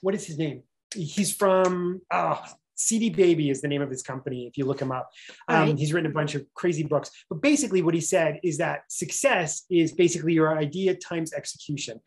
what 0.00 0.14
is 0.14 0.26
his 0.26 0.38
name? 0.38 0.62
He's 0.94 1.34
from 1.34 2.00
oh, 2.10 2.42
CD 2.80 3.10
Baby 3.10 3.50
is 3.50 3.60
the 3.60 3.68
name 3.68 3.82
of 3.82 3.90
his 3.90 4.02
company. 4.02 4.46
If 4.46 4.56
you 4.56 4.64
look 4.64 4.80
him 4.80 4.90
up, 4.90 5.10
um, 5.48 5.68
right. 5.68 5.78
he's 5.78 5.92
written 5.92 6.10
a 6.10 6.14
bunch 6.14 6.34
of 6.34 6.44
crazy 6.54 6.82
books. 6.82 7.10
But 7.28 7.42
basically, 7.42 7.82
what 7.82 7.94
he 7.94 8.00
said 8.00 8.40
is 8.42 8.58
that 8.58 8.82
success 8.88 9.64
is 9.70 9.92
basically 9.92 10.32
your 10.32 10.58
idea 10.58 10.94
times 10.94 11.32
execution. 11.32 12.00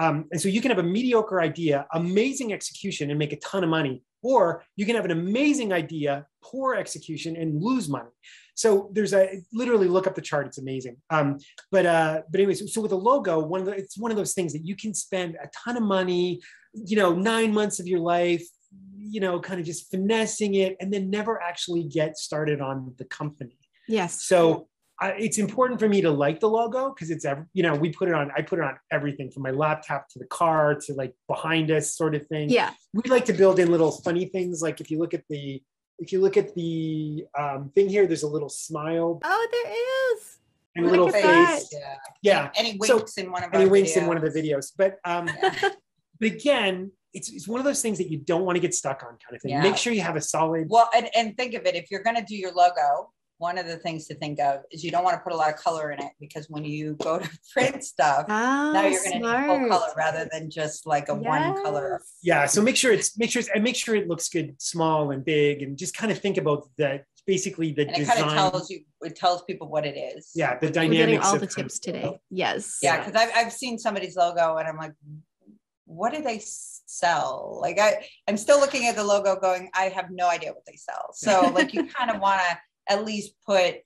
Um, 0.00 0.26
and 0.30 0.40
so 0.40 0.48
you 0.48 0.62
can 0.62 0.70
have 0.70 0.78
a 0.78 0.84
mediocre 0.84 1.40
idea, 1.40 1.86
amazing 1.92 2.52
execution, 2.52 3.10
and 3.10 3.18
make 3.18 3.32
a 3.32 3.36
ton 3.36 3.64
of 3.64 3.70
money, 3.70 4.02
or 4.22 4.64
you 4.76 4.86
can 4.86 4.96
have 4.96 5.04
an 5.04 5.10
amazing 5.10 5.72
idea, 5.72 6.26
poor 6.42 6.74
execution, 6.74 7.36
and 7.36 7.62
lose 7.62 7.88
money. 7.88 8.10
So 8.54 8.90
there's 8.92 9.14
a 9.14 9.40
literally 9.52 9.88
look 9.88 10.06
up 10.06 10.14
the 10.14 10.20
chart. 10.20 10.46
It's 10.46 10.58
amazing. 10.58 10.96
Um, 11.08 11.38
but 11.70 11.86
uh, 11.86 12.22
but 12.30 12.40
anyways, 12.40 12.72
so 12.74 12.80
with 12.80 12.92
a 12.92 12.96
logo, 12.96 13.38
one 13.40 13.60
of 13.60 13.66
the, 13.66 13.72
it's 13.72 13.96
one 13.98 14.10
of 14.10 14.16
those 14.16 14.34
things 14.34 14.52
that 14.52 14.66
you 14.66 14.76
can 14.76 14.92
spend 14.94 15.36
a 15.36 15.48
ton 15.64 15.76
of 15.76 15.82
money, 15.82 16.40
you 16.74 16.96
know, 16.96 17.14
nine 17.14 17.52
months 17.54 17.80
of 17.80 17.86
your 17.86 18.00
life, 18.00 18.44
you 18.98 19.20
know, 19.20 19.40
kind 19.40 19.60
of 19.60 19.66
just 19.66 19.90
finessing 19.90 20.54
it, 20.54 20.76
and 20.80 20.92
then 20.92 21.10
never 21.10 21.40
actually 21.42 21.84
get 21.84 22.18
started 22.18 22.60
on 22.60 22.94
the 22.98 23.04
company. 23.04 23.56
Yes. 23.88 24.22
So 24.24 24.68
I, 25.02 25.12
it's 25.12 25.38
important 25.38 25.80
for 25.80 25.88
me 25.88 26.00
to 26.02 26.10
like 26.10 26.40
the 26.40 26.48
logo 26.48 26.90
because 26.92 27.10
it's 27.10 27.24
every, 27.24 27.44
you 27.54 27.62
know 27.62 27.74
we 27.74 27.90
put 27.90 28.08
it 28.08 28.14
on 28.14 28.30
I 28.36 28.42
put 28.42 28.58
it 28.58 28.64
on 28.64 28.76
everything 28.90 29.30
from 29.30 29.42
my 29.44 29.50
laptop 29.50 30.08
to 30.10 30.18
the 30.18 30.26
car 30.26 30.74
to 30.74 30.92
like 30.94 31.14
behind 31.26 31.70
us 31.70 31.96
sort 31.96 32.14
of 32.14 32.26
thing. 32.26 32.50
Yeah. 32.50 32.72
We 32.92 33.02
like 33.08 33.24
to 33.26 33.32
build 33.32 33.58
in 33.58 33.70
little 33.70 33.92
funny 33.92 34.26
things 34.26 34.60
like 34.62 34.80
if 34.80 34.90
you 34.90 34.98
look 34.98 35.14
at 35.14 35.24
the 35.30 35.62
if 35.98 36.12
you 36.12 36.20
look 36.20 36.36
at 36.38 36.54
the 36.54 37.26
um, 37.38 37.70
thing 37.74 37.88
here, 37.88 38.06
there's 38.06 38.22
a 38.22 38.28
little 38.28 38.48
smile. 38.48 39.20
Oh, 39.22 39.48
there 39.52 39.72
is. 40.16 40.38
and 40.76 40.86
a 40.86 40.88
little 40.88 41.06
Look 41.06 41.14
face. 41.14 41.24
at 41.26 41.62
Yeah. 41.72 41.96
Yeah. 42.22 42.50
And 42.56 42.66
he 42.66 42.78
So- 42.84 42.96
winks 42.96 43.18
in 43.18 43.30
one 43.30 43.44
of 43.44 43.50
And 43.52 43.62
he 43.62 43.68
winks 43.68 43.92
videos. 43.92 43.96
in 43.98 44.06
one 44.06 44.16
of 44.16 44.22
the 44.22 44.30
videos. 44.42 44.72
But 44.76 44.98
um, 45.04 45.28
but 46.18 46.26
again, 46.26 46.92
it's, 47.12 47.28
it's 47.30 47.48
one 47.48 47.58
of 47.60 47.64
those 47.66 47.82
things 47.82 47.98
that 47.98 48.10
you 48.10 48.18
don't 48.18 48.44
want 48.44 48.56
to 48.56 48.60
get 48.60 48.74
stuck 48.74 49.02
on 49.02 49.10
kind 49.10 49.34
of 49.34 49.42
thing. 49.42 49.50
Yeah. 49.52 49.62
Make 49.62 49.76
sure 49.76 49.92
you 49.92 50.00
have 50.02 50.16
a 50.16 50.20
solid 50.20 50.68
Well, 50.70 50.88
and, 50.94 51.08
and 51.16 51.36
think 51.36 51.54
of 51.54 51.66
it, 51.66 51.74
if 51.74 51.90
you're 51.90 52.02
gonna 52.02 52.24
do 52.24 52.36
your 52.36 52.52
logo, 52.52 53.10
one 53.40 53.56
of 53.56 53.66
the 53.66 53.78
things 53.78 54.06
to 54.06 54.14
think 54.14 54.38
of 54.38 54.60
is 54.70 54.84
you 54.84 54.90
don't 54.90 55.02
want 55.02 55.16
to 55.16 55.22
put 55.26 55.32
a 55.32 55.36
lot 55.36 55.48
of 55.52 55.56
color 55.56 55.90
in 55.92 55.98
it 55.98 56.12
because 56.20 56.44
when 56.50 56.62
you 56.64 56.94
go 57.02 57.18
to 57.18 57.28
print 57.54 57.82
stuff, 57.82 58.26
Ah, 58.28 58.70
now 58.74 58.82
you're 58.86 59.02
gonna 59.02 59.18
need 59.18 59.46
full 59.48 59.68
color 59.68 59.92
rather 59.96 60.28
than 60.30 60.50
just 60.50 60.86
like 60.86 61.08
a 61.08 61.14
one 61.14 61.54
color. 61.64 62.02
Yeah 62.22 62.44
so 62.46 62.60
make 62.60 62.76
sure 62.76 62.92
it's 62.92 63.18
make 63.18 63.30
sure 63.30 63.40
it's, 63.40 63.48
and 63.54 63.64
make 63.64 63.76
sure 63.76 63.94
it 63.96 64.06
looks 64.08 64.28
good 64.28 64.54
small 64.60 65.10
and 65.10 65.24
big 65.24 65.62
and 65.62 65.76
just 65.78 65.96
kind 65.96 66.12
of 66.12 66.18
think 66.18 66.36
about 66.36 66.68
that 66.76 67.04
basically 67.26 67.72
the 67.72 67.86
And 67.88 67.96
it 68.02 68.06
kind 68.08 68.20
of 68.24 68.32
tells 68.32 68.70
you, 68.70 68.80
it 69.02 69.16
tells 69.16 69.42
people 69.44 69.68
what 69.68 69.84
it 69.86 69.96
is. 69.96 70.32
yeah 70.34 70.58
the 70.58 70.66
We're 70.66 70.72
dynamics 70.72 70.98
getting 70.98 71.20
all 71.20 71.34
of 71.34 71.40
the 71.40 71.46
kind 71.46 71.64
of- 71.66 71.72
tips 71.72 71.78
today. 71.78 72.18
Yes. 72.30 72.78
Yeah, 72.82 72.98
because 72.98 73.14
I've, 73.20 73.30
I've 73.34 73.52
seen 73.52 73.78
somebody's 73.78 74.16
logo 74.16 74.56
and 74.58 74.68
I'm 74.68 74.76
like, 74.76 74.92
what 75.86 76.12
do 76.14 76.22
they 76.22 76.40
sell? 76.44 77.58
Like 77.60 77.78
I, 77.80 78.04
I'm 78.28 78.36
still 78.36 78.60
looking 78.60 78.86
at 78.86 78.96
the 78.96 79.04
logo 79.04 79.36
going, 79.40 79.70
I 79.74 79.84
have 79.88 80.10
no 80.10 80.28
idea 80.28 80.50
what 80.52 80.64
they 80.66 80.76
sell. 80.76 81.10
So 81.14 81.50
like 81.54 81.72
you 81.74 81.86
kind 81.86 82.10
of 82.10 82.20
want 82.20 82.40
to 82.40 82.58
at 82.90 83.04
least 83.06 83.32
put, 83.46 83.76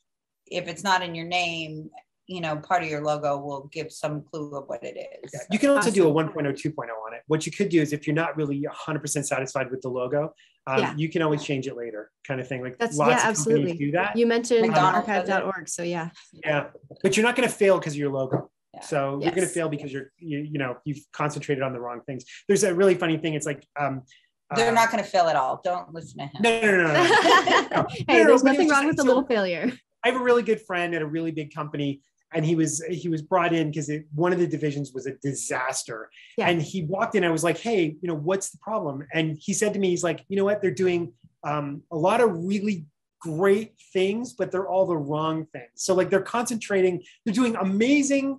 if 0.51 0.67
it's 0.67 0.83
not 0.83 1.03
in 1.03 1.15
your 1.15 1.27
name, 1.27 1.91
you 2.27 2.41
know, 2.41 2.57
part 2.57 2.83
of 2.83 2.89
your 2.89 3.03
logo 3.03 3.37
will 3.37 3.69
give 3.71 3.93
some 3.93 4.23
clue 4.23 4.57
of 4.57 4.65
what 4.67 4.83
it 4.83 4.97
is. 5.23 5.31
Yeah, 5.35 5.41
you 5.53 5.59
can 5.59 5.69
also 5.71 5.91
do 5.91 6.09
a 6.09 6.13
Awesome. 6.13 6.29
1.0 6.31 6.53
2.0 6.55 6.79
on 7.07 7.13
it 7.15 7.21
what 7.27 7.45
you 7.47 7.53
could 7.53 7.69
do 7.69 7.81
is 7.83 7.93
if 7.93 8.07
you're 8.07 8.17
not 8.17 8.35
really 8.37 8.67
100% 8.87 9.25
satisfied 9.27 9.71
with 9.71 9.83
the 9.83 9.89
logo 9.91 10.33
um, 10.67 10.79
Yeah. 10.79 10.95
you 10.97 11.09
can 11.11 11.21
always 11.21 11.43
change 11.45 11.67
it 11.67 11.77
later 11.77 12.11
kind 12.27 12.41
of 12.41 12.49
thing 12.49 12.63
like 12.63 12.79
That's- 12.79 12.97
lots 12.97 13.11
yeah, 13.11 13.17
of 13.17 13.23
companies 13.37 13.39
absolutely. 13.47 13.73
do 13.87 13.91
that 13.93 14.17
You 14.17 14.27
mentioned 14.27 14.63
McDonald's 14.63 15.07
does 15.07 15.29
archive.org. 15.29 15.69
So 15.69 15.83
yeah. 15.83 16.09
yeah 16.45 16.69
but 17.03 17.17
you're 17.17 17.27
not 17.27 17.37
going 17.37 17.47
to 17.49 17.55
fail 17.55 17.79
because 17.79 17.93
of 17.93 17.99
your 17.99 18.11
logo 18.11 18.51
Yeah. 18.73 18.81
so 18.81 19.21
you're 19.23 19.33
going 19.33 19.47
to 19.47 19.55
fail 19.59 19.69
because 19.69 19.93
you're 19.93 20.11
you, 20.19 20.39
you 20.39 20.59
know 20.59 20.77
you've 20.87 21.05
concentrated 21.13 21.63
on 21.63 21.73
the 21.75 21.81
wrong 21.81 22.01
things 22.07 22.25
there's 22.49 22.65
a 22.65 22.75
really 22.75 22.95
funny 22.95 23.19
thing 23.19 23.35
it's 23.35 23.47
like 23.47 23.67
um 23.79 24.03
They're 24.57 24.71
uh, 24.71 24.75
not 24.75 24.91
going 24.91 25.03
to 25.03 25.09
fail 25.09 25.27
at 25.27 25.37
all. 25.37 25.61
Don't 25.63 25.93
listen 25.93 26.19
to 26.19 26.25
him. 26.25 26.33
no 26.41 26.61
no 26.61 26.77
no 26.77 26.93
no, 26.93 27.69
no. 27.71 27.87
hey, 28.09 28.25
there's 28.25 28.43
but 28.43 28.53
nothing 28.53 28.69
wrong 28.69 28.85
just- 28.85 28.99
with 28.99 29.01
a 29.01 29.09
little 29.09 29.25
failure. 29.25 29.73
I 30.05 30.09
have 30.09 30.21
a 30.21 30.25
really 30.25 30.43
good 30.43 30.61
friend 30.61 30.95
at 30.95 31.01
a 31.01 31.07
really 31.07 31.31
big 31.31 31.55
company, 31.55 32.03
and 32.35 32.45
he 32.45 32.57
was 32.57 32.85
he 32.91 33.09
was 33.09 33.23
brought 33.23 33.55
in 33.55 33.71
because 33.71 33.91
one 34.15 34.35
of 34.35 34.39
the 34.39 34.47
divisions 34.47 34.93
was 34.93 35.07
a 35.07 35.13
disaster. 35.23 36.11
Yeah. 36.37 36.49
And 36.49 36.61
he 36.61 36.85
walked 36.85 37.15
in. 37.15 37.25
I 37.25 37.31
was 37.31 37.43
like, 37.43 37.59
"Hey, 37.59 37.97
you 38.01 38.09
know, 38.09 38.15
what's 38.15 38.51
the 38.51 38.59
problem?" 38.59 39.07
And 39.15 39.39
he 39.41 39.55
said 39.55 39.73
to 39.73 39.79
me, 39.79 39.89
"He's 39.91 40.05
like, 40.05 40.25
you 40.29 40.37
know 40.37 40.45
what? 40.45 40.61
They're 40.61 40.71
doing 40.71 41.15
um, 41.43 41.83
a 41.91 41.97
lot 41.97 42.21
of 42.21 42.45
really 42.45 42.87
great 43.21 43.73
things, 43.93 44.35
but 44.35 44.51
they're 44.51 44.69
all 44.69 44.87
the 44.87 44.97
wrong 44.97 45.47
things. 45.47 45.71
So 45.77 45.95
like 45.95 46.11
they're 46.11 46.21
concentrating, 46.21 47.03
they're 47.25 47.35
doing 47.35 47.57
amazing 47.57 48.39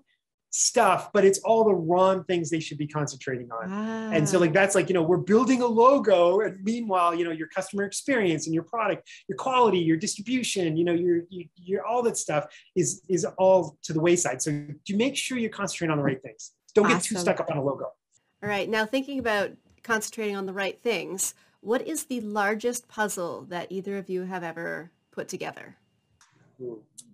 stuff, 0.56 1.12
but 1.14 1.26
it's 1.26 1.40
all 1.40 1.64
the 1.64 1.74
wrong 1.74 2.24
things 2.24 2.50
they 2.50 2.60
should 2.60 2.78
be 2.78 2.88
concentrating 2.88 3.52
on." 3.52 3.66
And 4.14 4.28
so 4.28 4.38
Ah. 4.38 4.42
like 4.42 4.54
that's 4.54 4.76
like, 4.76 4.88
you 4.90 4.94
know, 4.94 5.04
we're 5.04 5.18
building 5.18 5.62
a 5.62 5.68
logo 5.68 6.40
and 6.40 6.64
meanwhile, 6.64 7.14
you 7.14 7.24
know, 7.26 7.32
your 7.32 7.48
customer 7.48 7.84
experience 7.84 8.46
and 8.48 8.54
your 8.54 8.64
product, 8.64 9.10
your 9.28 9.38
quality, 9.38 9.80
your 9.80 9.98
distribution, 9.98 10.78
you 10.78 10.86
know, 10.86 10.94
your 10.94 11.24
you, 11.30 11.46
your 11.56 11.86
all 11.86 12.02
that 12.04 12.18
stuff 12.18 12.46
is 12.76 13.02
is 13.10 13.26
all 13.38 13.78
to 13.84 13.92
the 13.94 14.00
wayside. 14.00 14.42
So 14.42 14.50
you 14.86 14.96
make 14.98 15.16
sure 15.16 15.38
you're 15.38 15.50
concentrating 15.50 15.92
on 15.92 15.98
the 15.98 16.04
right 16.04 16.22
things. 16.22 16.52
Don't 16.74 16.88
get 16.88 17.04
too 17.04 17.16
stuck 17.16 17.40
up 17.40 17.50
on 17.52 17.58
a 17.58 17.64
logo. 17.64 17.86
All 18.44 18.50
right. 18.50 18.70
Now, 18.70 18.86
thinking 18.86 19.20
about 19.20 19.52
concentrating 19.84 20.36
on 20.36 20.46
the 20.46 20.54
right 20.54 20.82
things, 20.82 21.34
what 21.62 21.82
is 21.88 22.06
the 22.06 22.22
largest 22.22 22.88
puzzle 22.88 23.46
that 23.50 23.72
either 23.72 23.98
of 23.98 24.10
you 24.10 24.24
have 24.24 24.44
ever 24.44 24.92
put 25.12 25.28
together? 25.28 25.78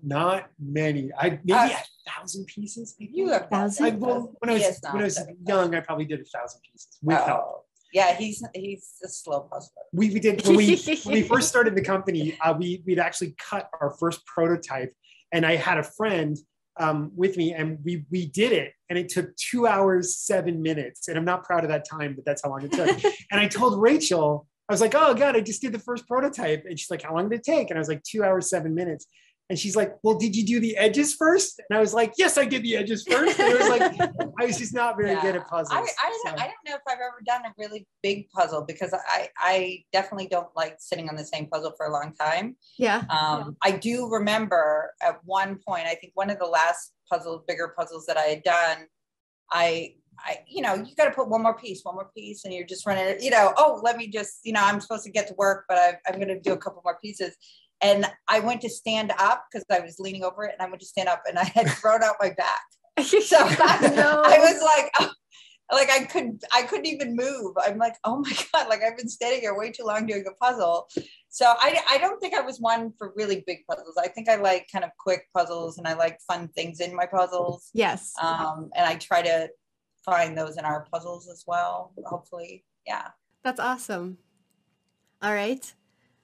Not 0.04 0.50
many. 0.60 1.12
I 1.18 1.40
maybe 1.44 1.54
Uh, 1.54 1.70
thousand 2.08 2.46
pieces. 2.48 2.96
Maybe. 3.00 3.14
You 3.16 3.30
have 3.30 3.50
Thousand? 3.50 3.86
I, 3.86 3.90
well, 3.92 4.34
when 4.40 4.50
I 4.50 4.54
was 4.54 4.80
when 4.92 5.02
I 5.02 5.06
was 5.06 5.20
young, 5.48 5.76
I 5.76 5.80
probably 5.80 6.06
did 6.06 6.22
a 6.22 6.26
thousand 6.26 6.62
pieces 6.62 6.98
with 7.02 7.18
help. 7.18 7.42
Oh, 7.44 7.64
yeah, 7.94 8.16
he's 8.16 8.44
he's 8.54 8.94
a 9.04 9.08
slow 9.08 9.42
puzzler. 9.42 9.84
we, 9.94 10.10
we 10.12 10.20
did 10.20 10.46
when 10.46 10.56
we 10.56 10.76
when 11.04 11.14
we 11.14 11.24
first 11.24 11.50
started 11.50 11.76
the 11.76 11.82
company 11.82 12.38
uh, 12.42 12.54
we 12.58 12.82
we'd 12.86 13.00
actually 13.00 13.36
cut 13.38 13.70
our 13.80 13.96
first 14.00 14.26
prototype 14.26 14.94
and 15.32 15.46
i 15.46 15.56
had 15.56 15.78
a 15.78 15.84
friend 15.84 16.38
um, 16.80 17.12
with 17.16 17.36
me 17.36 17.54
and 17.54 17.80
we 17.84 18.06
we 18.10 18.28
did 18.28 18.54
it 18.54 18.74
and 18.90 18.98
it 18.98 19.10
took 19.10 19.36
two 19.36 19.68
hours 19.68 20.16
seven 20.16 20.62
minutes 20.62 21.10
and 21.10 21.18
i'm 21.18 21.26
not 21.26 21.44
proud 21.44 21.64
of 21.64 21.70
that 21.70 21.86
time 21.88 22.14
but 22.16 22.24
that's 22.26 22.44
how 22.44 22.50
long 22.50 22.64
it 22.64 22.72
took 22.72 22.88
and 23.32 23.42
i 23.42 23.48
told 23.48 23.80
rachel 23.82 24.48
i 24.70 24.74
was 24.74 24.80
like 24.82 24.96
oh 24.96 25.14
god 25.14 25.36
i 25.36 25.42
just 25.42 25.62
did 25.62 25.74
the 25.74 25.80
first 25.80 26.08
prototype 26.08 26.64
and 26.66 26.80
she's 26.80 26.90
like 26.90 27.02
how 27.02 27.14
long 27.14 27.28
did 27.30 27.40
it 27.40 27.44
take 27.44 27.70
and 27.70 27.78
i 27.78 27.80
was 27.80 27.90
like 27.90 28.02
two 28.04 28.24
hours 28.24 28.50
seven 28.50 28.74
minutes 28.74 29.06
and 29.52 29.60
she's 29.60 29.76
like 29.76 29.98
well 30.02 30.18
did 30.18 30.36
you 30.36 30.46
do 30.46 30.60
the 30.60 30.76
edges 30.78 31.14
first 31.14 31.62
and 31.70 31.78
i 31.78 31.80
was 31.80 31.94
like 31.94 32.14
yes 32.18 32.38
i 32.38 32.46
did 32.46 32.64
the 32.64 32.76
edges 32.76 33.04
first 33.04 33.40
and 33.40 33.54
it 33.54 33.60
was 33.60 33.70
like 33.70 34.00
i 34.40 34.46
was 34.46 34.58
just 34.58 34.74
not 34.74 34.98
very 34.98 35.20
good 35.22 35.36
at 35.36 35.48
puzzles 35.48 35.72
I, 35.72 35.82
I, 35.82 36.20
so. 36.24 36.32
don't, 36.32 36.42
I 36.42 36.46
don't 36.46 36.56
know 36.66 36.76
if 36.76 36.82
I've 36.88 37.00
ever 37.00 37.22
done 37.26 37.46
a 37.46 37.54
really 37.58 37.88
big 38.04 38.30
puzzle 38.30 38.64
because 38.68 38.94
I, 38.94 39.30
I 39.38 39.84
definitely 39.92 40.28
don't 40.28 40.48
like 40.56 40.78
sitting 40.80 41.10
on 41.10 41.16
the 41.16 41.24
same 41.24 41.48
puzzle 41.48 41.74
for 41.78 41.86
a 41.86 41.92
long 41.92 42.14
time. 42.14 42.56
Yeah. 42.78 43.04
Um, 43.10 43.58
I 43.62 43.72
do 43.72 44.10
remember 44.10 44.94
at 45.02 45.20
one 45.24 45.60
point, 45.68 45.86
I 45.86 45.96
think 45.96 46.14
one 46.16 46.30
of 46.30 46.40
the 46.40 46.46
last 46.46 46.94
puzzles, 47.10 47.44
bigger 47.48 47.74
puzzles 47.78 48.06
that 48.08 48.18
I 48.18 48.24
had 48.24 48.44
done, 48.44 48.88
I, 49.52 49.96
I, 50.20 50.40
you 50.48 50.62
know, 50.62 50.76
you 50.76 50.96
got 50.96 51.06
to 51.06 51.12
put 51.12 51.30
one 51.30 51.42
more 51.42 51.58
piece, 51.58 51.82
one 51.84 51.96
more 51.96 52.10
piece, 52.16 52.46
and 52.46 52.54
you're 52.54 52.66
just 52.66 52.86
running 52.86 53.06
it, 53.06 53.24
you 53.24 53.32
know, 53.32 53.54
oh, 53.58 53.80
let 53.84 53.98
me 53.98 54.08
just, 54.08 54.40
you 54.44 54.54
know, 54.54 54.62
I'm 54.62 54.80
supposed 54.80 55.04
to 55.06 55.12
get 55.12 55.28
to 55.28 55.34
work, 55.36 55.66
but 55.68 55.78
I, 55.78 55.98
I'm 56.08 56.16
going 56.16 56.28
to 56.28 56.40
do 56.40 56.54
a 56.54 56.58
couple 56.58 56.82
more 56.84 56.98
pieces. 57.02 57.36
And 57.82 58.06
I 58.28 58.40
went 58.40 58.62
to 58.62 58.70
stand 58.70 59.12
up 59.18 59.46
because 59.52 59.66
I 59.72 59.80
was 59.80 60.00
leaning 60.00 60.24
over 60.24 60.44
it 60.44 60.54
and 60.58 60.66
I 60.66 60.70
went 60.70 60.82
to 60.82 60.86
stand 60.86 61.10
up 61.10 61.24
and 61.28 61.38
I 61.40 61.46
had 61.46 61.68
thrown 61.82 62.04
out 62.04 62.16
my 62.20 62.32
back. 62.32 62.62
So 63.06 63.38
I, 63.40 63.92
No. 63.96 64.22
I 64.24 64.40
was 64.40 64.62
like, 64.62 64.92
oh, 65.00 65.12
like 65.72 65.90
I 65.90 66.04
couldn't, 66.04 66.44
I 66.54 66.64
couldn't 66.64 66.86
even 66.86 67.16
move. 67.16 67.56
I'm 67.64 67.78
like, 67.78 67.96
oh 68.04 68.20
my 68.20 68.34
god, 68.54 68.68
like 68.68 68.82
I've 68.84 68.98
been 68.98 69.08
standing 69.08 69.42
here 69.42 69.58
way 69.58 69.72
too 69.72 69.84
long 69.84 70.06
doing 70.06 70.26
a 70.28 70.34
puzzle. 70.44 70.90
So 71.30 71.46
I, 71.46 71.80
I 71.90 71.98
don't 71.98 72.20
think 72.20 72.34
I 72.34 72.42
was 72.42 72.60
one 72.60 72.92
for 72.98 73.14
really 73.16 73.44
big 73.48 73.60
puzzles. 73.70 73.96
I 73.98 74.10
think 74.10 74.28
I 74.30 74.36
like 74.36 74.68
kind 74.72 74.84
of 74.84 74.92
quick 75.00 75.28
puzzles 75.34 75.78
and 75.78 75.88
I 75.88 75.94
like 75.94 76.20
fun 76.28 76.50
things 76.50 76.82
in 76.82 76.96
my 76.96 77.06
puzzles. 77.06 77.70
Yes. 77.74 78.14
Um, 78.22 78.70
and 78.76 78.86
I 78.86 78.96
try 78.96 79.22
to 79.22 79.50
find 80.04 80.38
those 80.38 80.58
in 80.58 80.66
our 80.66 80.86
puzzles 80.92 81.30
as 81.30 81.46
well. 81.48 81.94
Hopefully, 82.06 82.66
yeah. 82.86 83.10
That's 83.44 83.60
awesome. 83.60 84.18
All 85.22 85.34
right. 85.34 85.74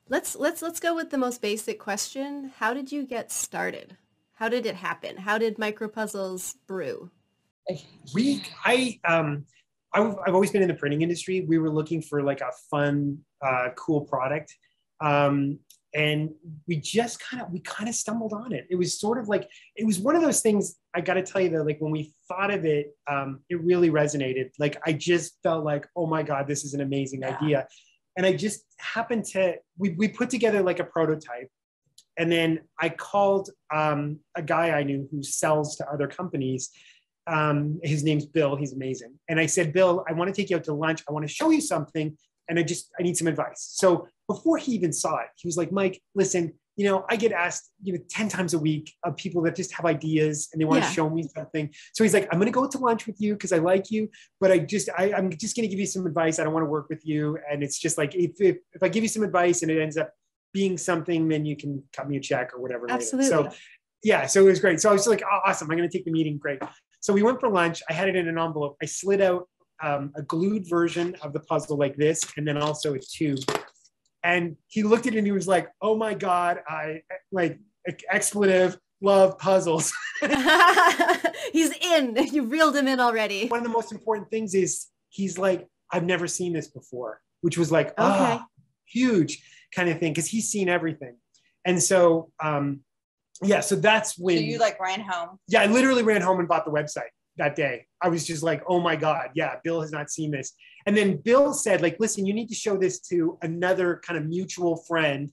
Let's 0.10 0.36
let's 0.36 0.62
let's 0.62 0.80
go 0.80 0.96
with 0.96 1.10
the 1.10 1.18
most 1.18 1.42
basic 1.42 1.80
question. 1.80 2.52
How 2.58 2.74
did 2.74 2.92
you 2.92 3.06
get 3.06 3.32
started? 3.32 3.98
How 4.36 4.48
did 4.48 4.66
it 4.66 4.76
happen? 4.76 5.18
How 5.18 5.38
did 5.38 5.58
micro 5.58 5.88
puzzles 5.88 6.56
brew? 6.68 7.12
we 8.14 8.42
i 8.64 8.98
um 9.04 9.44
I've, 9.94 10.16
I've 10.26 10.34
always 10.34 10.52
been 10.52 10.62
in 10.62 10.70
the 10.70 10.74
printing 10.74 11.02
industry 11.02 11.42
we 11.42 11.58
were 11.58 11.70
looking 11.70 12.02
for 12.02 12.24
like 12.24 12.40
a 12.40 12.52
fun 12.72 13.18
uh, 13.46 13.70
cool 13.76 14.02
product 14.06 14.56
um 15.02 15.60
and 15.94 16.30
we 16.66 16.78
just 16.78 17.20
kind 17.20 17.44
of 17.44 17.52
we 17.52 17.60
kind 17.60 17.90
of 17.90 17.96
stumbled 17.96 18.32
on 18.32 18.54
it 18.54 18.68
it 18.70 18.76
was 18.76 18.98
sort 18.98 19.18
of 19.18 19.28
like 19.28 19.50
it 19.76 19.86
was 19.86 20.00
one 20.00 20.16
of 20.16 20.22
those 20.22 20.40
things 20.40 20.78
i 20.94 21.02
got 21.02 21.16
to 21.16 21.24
tell 21.24 21.42
you 21.42 21.50
that 21.50 21.66
like 21.66 21.80
when 21.80 21.92
we 21.92 22.14
thought 22.30 22.52
of 22.52 22.64
it 22.64 22.96
um 23.08 23.42
it 23.50 23.62
really 23.62 23.90
resonated 23.90 24.50
like 24.60 24.78
i 24.86 24.94
just 24.94 25.38
felt 25.44 25.66
like 25.66 25.86
oh 25.98 26.08
my 26.08 26.24
god 26.24 26.48
this 26.48 26.64
is 26.64 26.74
an 26.74 26.80
amazing 26.80 27.20
Yeah. 27.20 27.36
idea 27.38 27.68
and 28.18 28.26
i 28.26 28.34
just 28.34 28.66
happened 28.80 29.24
to 29.24 29.56
we, 29.78 29.92
we 29.92 30.08
put 30.08 30.30
together 30.30 30.62
like 30.62 30.80
a 30.80 30.84
prototype 30.84 31.50
and 32.18 32.30
then 32.32 32.60
i 32.80 32.90
called 32.90 33.50
um, 33.74 34.20
a 34.36 34.42
guy 34.42 34.72
i 34.72 34.84
knew 34.84 35.08
who 35.12 35.24
sells 35.24 35.78
to 35.78 35.90
other 35.90 36.08
companies 36.08 36.72
um, 37.28 37.80
his 37.84 38.04
name's 38.04 38.26
Bill. 38.26 38.56
He's 38.56 38.74
amazing. 38.74 39.14
And 39.28 39.40
I 39.40 39.46
said, 39.46 39.74
Bill, 39.74 40.04
I 40.10 40.14
want 40.14 40.34
to 40.34 40.42
take 40.42 40.50
you 40.50 40.56
out 40.56 40.64
to 40.66 40.74
lunch. 40.74 41.04
I 41.08 41.12
want 41.12 41.28
to 41.28 41.34
show 41.34 41.50
you 41.50 41.62
something. 41.62 42.18
And 42.50 42.58
I 42.58 42.64
just, 42.64 42.90
I 42.98 43.04
need 43.04 43.18
some 43.18 43.28
advice. 43.28 43.68
So 43.74 44.08
before 44.28 44.58
he 44.58 44.72
even 44.74 44.94
saw 44.94 45.18
it, 45.18 45.28
he 45.36 45.48
was 45.48 45.58
like, 45.58 45.72
Mike, 45.72 46.02
listen, 46.16 46.54
you 46.78 46.86
know, 46.86 47.06
I 47.10 47.16
get 47.16 47.32
asked, 47.32 47.72
you 47.82 47.94
know, 47.94 48.00
10 48.10 48.30
times 48.30 48.54
a 48.54 48.60
week 48.60 48.94
of 49.04 49.18
people 49.18 49.42
that 49.42 49.56
just 49.56 49.74
have 49.74 49.86
ideas 49.86 50.48
and 50.54 50.62
they 50.62 50.66
want 50.66 50.82
Yeah. 50.84 50.88
to 50.88 50.94
show 50.94 51.10
me 51.10 51.24
something. 51.36 51.74
So 51.94 52.04
he's 52.04 52.14
like, 52.14 52.28
I'm 52.32 52.38
going 52.40 52.52
to 52.52 52.56
go 52.56 52.68
to 52.68 52.78
lunch 52.78 53.08
with 53.08 53.20
you 53.20 53.34
because 53.34 53.52
I 53.52 53.58
like 53.58 53.90
you, 53.90 54.10
but 54.40 54.52
I 54.52 54.60
just, 54.60 54.88
I, 54.96 55.12
I'm 55.12 55.32
just 55.32 55.56
going 55.56 55.68
to 55.68 55.70
give 55.70 55.80
you 55.80 55.88
some 55.88 56.06
advice. 56.06 56.38
I 56.38 56.44
don't 56.44 56.54
want 56.54 56.66
to 56.66 56.70
work 56.70 56.88
with 56.88 57.04
you. 57.04 57.40
And 57.52 57.64
it's 57.64 57.80
just 57.80 57.98
like, 57.98 58.14
if, 58.14 58.40
if, 58.40 58.58
if 58.74 58.84
I 58.84 58.90
give 58.90 59.02
you 59.04 59.10
some 59.10 59.24
advice 59.24 59.64
and 59.64 59.72
it 59.72 59.82
ends 59.82 59.98
up 59.98 60.12
being 60.54 60.78
something, 60.78 61.28
then 61.28 61.46
you 61.46 61.58
can 61.58 61.82
cut 61.94 62.08
me 62.08 62.18
a 62.18 62.22
check 62.22 62.54
or 62.54 62.62
whatever. 62.62 62.84
later." 62.88 62.94
Absolutely. 62.94 63.30
So 63.30 63.50
yeah, 64.04 64.28
so 64.28 64.42
it 64.42 64.50
was 64.50 64.60
great. 64.60 64.80
So 64.80 64.90
I 64.92 64.94
was 64.94 65.08
like, 65.08 65.24
oh, 65.24 65.40
awesome. 65.46 65.70
I'm 65.72 65.78
going 65.78 65.90
to 65.90 65.98
take 65.98 66.06
the 66.06 66.12
meeting. 66.12 66.38
Great. 66.38 66.60
So 67.00 67.12
we 67.12 67.24
went 67.24 67.40
for 67.40 67.50
lunch. 67.50 67.82
I 67.90 67.94
had 67.94 68.08
it 68.08 68.16
in 68.16 68.28
an 68.28 68.38
envelope. 68.38 68.78
I 68.82 68.86
slid 68.86 69.22
out 69.22 69.50
um, 69.82 70.12
a 70.16 70.22
glued 70.22 70.70
version 70.70 71.16
of 71.24 71.34
the 71.34 71.40
puzzle 71.40 71.78
like 71.78 71.96
this, 71.98 72.22
and 72.38 72.48
then 72.48 72.58
also 72.58 72.94
a 72.94 73.00
tube. 73.00 73.40
And 74.24 74.58
he 74.68 74.84
looked 74.84 75.08
at 75.08 75.14
it 75.14 75.18
and 75.18 75.28
he 75.28 75.32
was 75.32 75.48
like, 75.48 75.70
"Oh 75.82 75.96
my 75.96 76.14
god, 76.14 76.60
I 76.68 77.02
like 77.32 77.60
expletive 78.10 78.78
love 79.02 79.38
puzzles." 79.38 79.94
He's 81.54 81.72
in. 81.82 82.18
You 82.32 82.44
reeled 82.44 82.76
him 82.76 82.88
in 82.88 83.00
already. 83.00 83.48
One 83.48 83.60
of 83.60 83.64
the 83.64 83.72
most 83.72 83.92
important 83.92 84.30
things 84.30 84.54
is 84.54 84.88
he's 85.10 85.38
like, 85.38 85.68
"I've 85.92 86.04
never 86.04 86.28
seen 86.28 86.54
this 86.54 86.68
before," 86.68 87.22
which 87.42 87.58
was 87.58 87.72
like, 87.72 87.88
Okay. 87.90 87.96
ah, 88.00 88.46
huge 88.86 89.42
kind 89.76 89.90
of 89.90 90.00
thing 90.00 90.14
because 90.14 90.28
he's 90.28 90.50
seen 90.50 90.70
everything. 90.70 91.16
And 91.66 91.82
so 91.82 92.32
um, 92.44 92.82
yeah, 93.44 93.60
so 93.60 93.76
that's 93.76 94.18
when 94.18 94.38
so 94.38 94.44
you 94.44 94.58
like 94.60 94.80
ran 94.80 95.02
home. 95.02 95.38
Yeah, 95.48 95.62
I 95.62 95.68
literally 95.68 96.04
ran 96.04 96.22
home 96.22 96.40
and 96.40 96.48
bought 96.48 96.66
the 96.66 96.72
website 96.72 97.12
that 97.38 97.56
day. 97.56 97.86
I 98.02 98.10
was 98.10 98.26
just 98.26 98.44
like, 98.44 98.64
oh 98.68 98.80
my 98.80 98.96
God, 98.96 99.30
yeah, 99.36 99.56
Bill 99.64 99.82
has 99.82 99.92
not 99.92 100.10
seen 100.10 100.32
this. 100.32 100.54
And 100.88 100.96
then 100.96 101.18
Bill 101.18 101.54
said, 101.54 101.82
like, 101.82 101.98
listen, 102.00 102.26
you 102.26 102.34
need 102.34 102.48
to 102.48 102.56
show 102.56 102.78
this 102.78 103.00
to 103.10 103.38
another 103.42 104.02
kind 104.08 104.18
of 104.18 104.26
mutual 104.26 104.78
friend. 104.88 105.30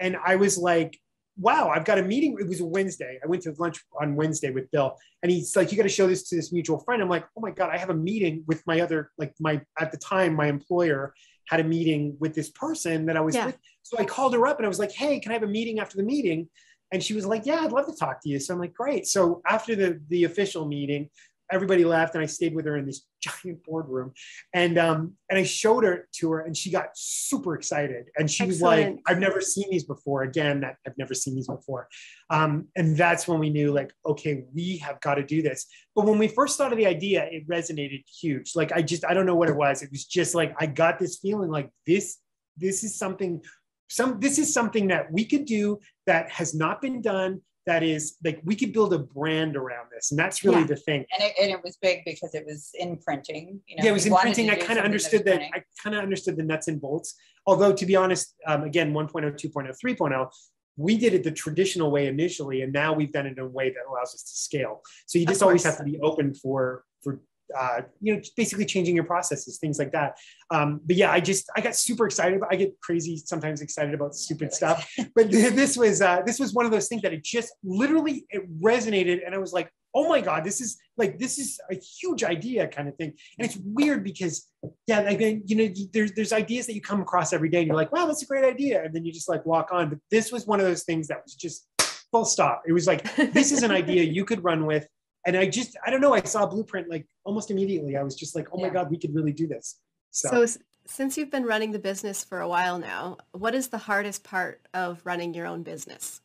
And 0.00 0.16
I 0.26 0.34
was 0.34 0.58
like, 0.58 0.98
wow, 1.38 1.70
I've 1.70 1.84
got 1.84 1.98
a 1.98 2.02
meeting. 2.02 2.36
It 2.40 2.48
was 2.48 2.60
a 2.60 2.66
Wednesday. 2.66 3.20
I 3.22 3.28
went 3.28 3.44
to 3.44 3.54
lunch 3.56 3.78
on 4.00 4.16
Wednesday 4.16 4.50
with 4.50 4.70
Bill, 4.72 4.96
and 5.22 5.30
he's 5.30 5.54
like, 5.54 5.70
you 5.70 5.76
got 5.76 5.84
to 5.84 5.88
show 5.88 6.08
this 6.08 6.28
to 6.28 6.36
this 6.36 6.52
mutual 6.52 6.80
friend. 6.80 7.00
I'm 7.00 7.08
like, 7.08 7.24
oh 7.36 7.40
my 7.40 7.52
God, 7.52 7.70
I 7.70 7.78
have 7.78 7.90
a 7.90 7.94
meeting 7.94 8.42
with 8.48 8.66
my 8.66 8.80
other, 8.80 9.10
like 9.16 9.32
my, 9.38 9.62
at 9.78 9.92
the 9.92 9.96
time, 9.98 10.34
my 10.34 10.48
employer 10.48 11.14
had 11.48 11.60
a 11.60 11.64
meeting 11.64 12.16
with 12.20 12.34
this 12.34 12.50
person 12.50 13.06
that 13.06 13.16
I 13.16 13.20
was 13.20 13.36
yeah. 13.36 13.46
with. 13.46 13.58
So 13.82 13.96
I 13.96 14.04
called 14.04 14.34
her 14.34 14.46
up 14.46 14.58
and 14.58 14.66
I 14.66 14.68
was 14.68 14.78
like, 14.78 14.92
hey, 14.92 15.18
can 15.20 15.30
I 15.30 15.34
have 15.34 15.44
a 15.44 15.48
meeting 15.48 15.78
after 15.78 15.96
the 15.96 16.02
meeting? 16.02 16.48
And 16.92 17.02
she 17.02 17.14
was 17.14 17.24
like, 17.24 17.46
yeah, 17.46 17.60
I'd 17.60 17.72
love 17.72 17.86
to 17.86 17.94
talk 17.96 18.20
to 18.22 18.28
you. 18.28 18.40
So 18.40 18.54
I'm 18.54 18.60
like, 18.60 18.74
great. 18.74 19.06
So 19.06 19.40
after 19.46 19.74
the, 19.76 20.00
the 20.08 20.24
official 20.24 20.66
meeting, 20.66 21.08
everybody 21.50 21.84
left 21.84 22.14
and 22.14 22.22
I 22.22 22.26
stayed 22.26 22.54
with 22.54 22.66
her 22.66 22.76
in 22.76 22.86
this 22.86 23.06
giant 23.20 23.64
boardroom. 23.64 24.12
And 24.54 24.78
um 24.78 25.14
and 25.28 25.38
I 25.38 25.44
showed 25.44 25.84
her 25.84 26.08
to 26.16 26.30
her 26.32 26.40
and 26.40 26.56
she 26.56 26.70
got 26.70 26.90
super 26.94 27.54
excited. 27.54 28.06
And 28.16 28.30
she 28.30 28.44
Excellent. 28.44 28.48
was 28.48 28.62
like 28.62 28.98
I've 29.06 29.18
never 29.18 29.40
seen 29.40 29.70
these 29.70 29.84
before. 29.84 30.22
Again 30.22 30.60
that 30.60 30.76
I've 30.86 30.96
never 30.98 31.14
seen 31.14 31.34
these 31.34 31.48
before. 31.48 31.88
Um 32.30 32.68
and 32.76 32.96
that's 32.96 33.28
when 33.28 33.38
we 33.38 33.50
knew 33.50 33.72
like 33.72 33.92
okay 34.06 34.44
we 34.54 34.78
have 34.78 35.00
got 35.00 35.14
to 35.14 35.22
do 35.22 35.42
this. 35.42 35.66
But 35.94 36.06
when 36.06 36.18
we 36.18 36.28
first 36.28 36.54
started 36.54 36.78
the 36.78 36.86
idea 36.86 37.28
it 37.30 37.48
resonated 37.48 38.04
huge. 38.20 38.52
Like 38.54 38.72
I 38.72 38.82
just 38.82 39.04
I 39.04 39.14
don't 39.14 39.26
know 39.26 39.36
what 39.36 39.48
it 39.48 39.56
was. 39.56 39.82
It 39.82 39.90
was 39.90 40.04
just 40.04 40.34
like 40.34 40.54
I 40.58 40.66
got 40.66 40.98
this 40.98 41.18
feeling 41.18 41.50
like 41.50 41.70
this 41.86 42.18
this 42.56 42.84
is 42.84 42.96
something 42.96 43.42
some 43.88 44.20
this 44.20 44.38
is 44.38 44.54
something 44.54 44.88
that 44.88 45.12
we 45.12 45.24
could 45.24 45.44
do 45.44 45.78
that 46.06 46.30
has 46.30 46.54
not 46.54 46.80
been 46.80 47.02
done 47.02 47.40
that 47.66 47.82
is 47.82 48.16
like 48.24 48.40
we 48.44 48.56
could 48.56 48.72
build 48.72 48.92
a 48.92 48.98
brand 48.98 49.56
around 49.56 49.86
this 49.92 50.10
and 50.10 50.18
that's 50.18 50.44
really 50.44 50.60
yeah. 50.60 50.66
the 50.66 50.76
thing. 50.76 51.04
And 51.18 51.28
it, 51.28 51.34
and 51.40 51.50
it 51.50 51.62
was 51.62 51.76
big 51.80 52.00
because 52.04 52.34
it 52.34 52.44
was 52.46 52.70
in 52.74 52.96
printing 52.96 53.60
you 53.66 53.76
know, 53.76 53.84
yeah 53.84 53.90
it 53.90 53.92
was 53.92 54.06
in 54.06 54.14
printing. 54.14 54.50
i 54.50 54.54
kind 54.54 54.78
of 54.78 54.84
understood 54.84 55.24
that, 55.24 55.40
that 55.40 55.50
i 55.54 55.62
kind 55.82 55.94
of 55.94 56.02
understood 56.02 56.36
the 56.36 56.42
nuts 56.42 56.68
and 56.68 56.80
bolts. 56.80 57.14
Although 57.46 57.72
to 57.72 57.86
be 57.86 57.96
honest 57.96 58.34
um, 58.46 58.64
again 58.64 58.92
1.0 58.92 59.12
2.0 59.12 59.74
3.0 59.84 60.30
we 60.76 60.96
did 60.96 61.12
it 61.12 61.22
the 61.22 61.30
traditional 61.30 61.90
way 61.90 62.06
initially 62.06 62.62
and 62.62 62.72
now 62.72 62.92
we've 62.92 63.12
done 63.12 63.26
it 63.26 63.32
in 63.32 63.38
a 63.38 63.46
way 63.46 63.68
that 63.68 63.82
allows 63.88 64.14
us 64.14 64.22
to 64.22 64.36
scale. 64.36 64.80
So 65.06 65.18
you 65.18 65.26
just 65.26 65.42
always 65.42 65.64
have 65.64 65.76
to 65.78 65.84
be 65.84 65.98
open 66.00 66.34
for 66.34 66.84
for 67.02 67.20
uh, 67.58 67.82
you 68.00 68.14
know, 68.14 68.22
basically 68.36 68.64
changing 68.64 68.94
your 68.94 69.04
processes, 69.04 69.58
things 69.58 69.78
like 69.78 69.92
that. 69.92 70.16
Um, 70.50 70.80
but 70.84 70.96
yeah, 70.96 71.10
I 71.10 71.20
just 71.20 71.50
I 71.56 71.60
got 71.60 71.76
super 71.76 72.06
excited. 72.06 72.40
I 72.50 72.56
get 72.56 72.78
crazy 72.80 73.16
sometimes 73.24 73.60
excited 73.60 73.94
about 73.94 74.14
stupid 74.14 74.52
stuff. 74.52 74.88
But 75.14 75.30
this 75.30 75.76
was 75.76 76.00
uh, 76.00 76.22
this 76.24 76.38
was 76.38 76.52
one 76.54 76.66
of 76.66 76.72
those 76.72 76.88
things 76.88 77.02
that 77.02 77.12
it 77.12 77.24
just 77.24 77.52
literally 77.64 78.26
it 78.30 78.42
resonated, 78.60 79.20
and 79.24 79.34
I 79.34 79.38
was 79.38 79.52
like, 79.52 79.70
oh 79.94 80.08
my 80.08 80.20
god, 80.20 80.44
this 80.44 80.60
is 80.60 80.78
like 80.96 81.18
this 81.18 81.38
is 81.38 81.60
a 81.70 81.74
huge 81.74 82.22
idea 82.24 82.68
kind 82.68 82.88
of 82.88 82.96
thing. 82.96 83.12
And 83.38 83.46
it's 83.46 83.58
weird 83.64 84.04
because 84.04 84.46
yeah, 84.86 85.00
like 85.00 85.20
you 85.20 85.56
know, 85.56 85.68
there's 85.92 86.12
there's 86.12 86.32
ideas 86.32 86.66
that 86.66 86.74
you 86.74 86.80
come 86.80 87.00
across 87.00 87.32
every 87.32 87.48
day, 87.48 87.58
and 87.58 87.66
you're 87.66 87.76
like, 87.76 87.92
wow, 87.92 88.06
that's 88.06 88.22
a 88.22 88.26
great 88.26 88.44
idea, 88.44 88.84
and 88.84 88.94
then 88.94 89.04
you 89.04 89.12
just 89.12 89.28
like 89.28 89.44
walk 89.44 89.70
on. 89.72 89.88
But 89.88 89.98
this 90.10 90.32
was 90.32 90.46
one 90.46 90.60
of 90.60 90.66
those 90.66 90.84
things 90.84 91.08
that 91.08 91.22
was 91.24 91.34
just 91.34 91.66
full 92.10 92.24
stop. 92.24 92.62
It 92.66 92.72
was 92.72 92.86
like 92.86 93.14
this 93.32 93.52
is 93.52 93.62
an 93.62 93.70
idea 93.70 94.02
you 94.02 94.24
could 94.24 94.44
run 94.44 94.66
with 94.66 94.86
and 95.30 95.38
I 95.38 95.48
just 95.48 95.76
I 95.86 95.90
don't 95.90 96.00
know 96.00 96.12
I 96.12 96.22
saw 96.22 96.44
blueprint 96.44 96.88
like 96.90 97.06
almost 97.24 97.50
immediately. 97.50 97.96
I 97.96 98.02
was 98.02 98.16
just 98.16 98.34
like, 98.34 98.48
oh 98.52 98.60
my 98.60 98.68
god, 98.68 98.90
we 98.90 98.98
could 98.98 99.14
really 99.14 99.32
do 99.32 99.46
this. 99.46 99.78
So. 100.10 100.44
so 100.44 100.60
since 100.86 101.16
you've 101.16 101.30
been 101.30 101.44
running 101.44 101.70
the 101.70 101.78
business 101.78 102.24
for 102.24 102.40
a 102.40 102.48
while 102.48 102.78
now, 102.78 103.18
what 103.30 103.54
is 103.54 103.68
the 103.68 103.78
hardest 103.78 104.24
part 104.24 104.60
of 104.74 105.00
running 105.04 105.32
your 105.32 105.46
own 105.46 105.62
business? 105.62 106.20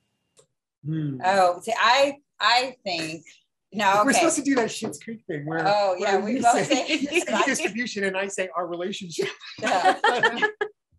Hmm. 0.84 1.22
Oh, 1.24 1.60
see, 1.62 1.74
I 1.80 2.18
I 2.40 2.76
think 2.84 3.24
no, 3.72 3.92
okay. 3.92 4.04
We're 4.06 4.14
supposed 4.14 4.38
to 4.38 4.42
do 4.42 4.56
that 4.56 4.70
Schitt's 4.70 4.98
Creek 5.00 5.22
thing 5.28 5.46
where 5.46 5.68
oh 5.68 5.96
yeah, 6.00 6.16
where 6.16 6.26
we 6.26 6.42
both 6.42 6.66
say, 6.66 6.98
say 6.98 7.42
distribution 7.46 8.06
and 8.06 8.18
I 8.18 8.28
say 8.28 8.50
our 8.56 8.66
relationship. 8.66 9.30
no, 9.62 9.96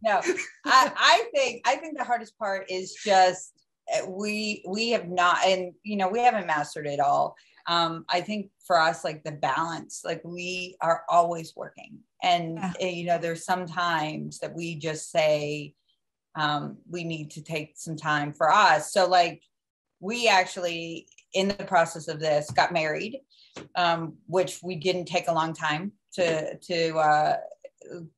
no. 0.02 0.20
I, 0.64 0.92
I 0.96 1.24
think 1.34 1.62
I 1.66 1.74
think 1.76 1.98
the 1.98 2.04
hardest 2.04 2.38
part 2.38 2.70
is 2.70 2.94
just 2.94 3.52
eh, 3.92 4.02
we 4.06 4.62
we 4.68 4.90
have 4.90 5.08
not 5.08 5.44
and 5.44 5.72
you 5.82 5.96
know 5.96 6.08
we 6.08 6.20
haven't 6.20 6.46
mastered 6.46 6.86
it 6.86 7.00
all 7.00 7.34
um, 7.66 8.04
I 8.08 8.20
think 8.20 8.50
for 8.64 8.78
us, 8.78 9.04
like 9.04 9.24
the 9.24 9.32
balance, 9.32 10.02
like 10.04 10.22
we 10.24 10.76
are 10.80 11.02
always 11.08 11.54
working. 11.56 11.98
And, 12.22 12.56
yeah. 12.56 12.72
Eh, 12.80 12.88
you 12.90 13.06
know, 13.06 13.18
there's 13.18 13.44
some 13.44 13.66
times 13.66 14.38
that 14.38 14.54
we 14.54 14.76
just 14.76 15.10
say, 15.10 15.74
um, 16.34 16.78
we 16.88 17.04
need 17.04 17.30
to 17.32 17.42
take 17.42 17.72
some 17.76 17.96
time 17.96 18.32
for 18.32 18.50
us. 18.50 18.92
So, 18.92 19.08
like, 19.08 19.42
we 20.00 20.28
actually, 20.28 21.08
in 21.32 21.48
the 21.48 21.64
process 21.64 22.08
of 22.08 22.20
this, 22.20 22.50
got 22.50 22.72
married, 22.72 23.20
um, 23.74 24.14
which 24.26 24.60
we 24.62 24.76
didn't 24.76 25.06
take 25.06 25.28
a 25.28 25.32
long 25.32 25.52
time 25.52 25.92
to, 26.14 26.56
to, 26.58 26.96
uh, 26.96 27.36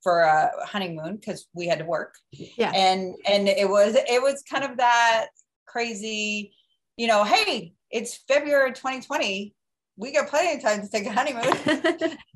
for 0.02 0.20
a 0.20 0.50
honeymoon 0.64 1.16
because 1.16 1.46
we 1.52 1.66
had 1.66 1.78
to 1.78 1.84
work 1.84 2.14
yeah 2.32 2.72
and 2.74 3.14
and 3.26 3.48
it 3.48 3.68
was 3.68 3.94
it 3.94 4.22
was 4.22 4.42
kind 4.50 4.64
of 4.64 4.78
that 4.78 5.26
crazy 5.66 6.54
you 6.96 7.06
know 7.06 7.22
hey 7.22 7.74
it's 7.90 8.16
February 8.28 8.70
2020. 8.70 9.54
We 9.96 10.12
got 10.12 10.28
plenty 10.28 10.56
of 10.56 10.62
time 10.62 10.82
to 10.82 10.88
take 10.88 11.06
a 11.06 11.12
honeymoon. 11.12 12.16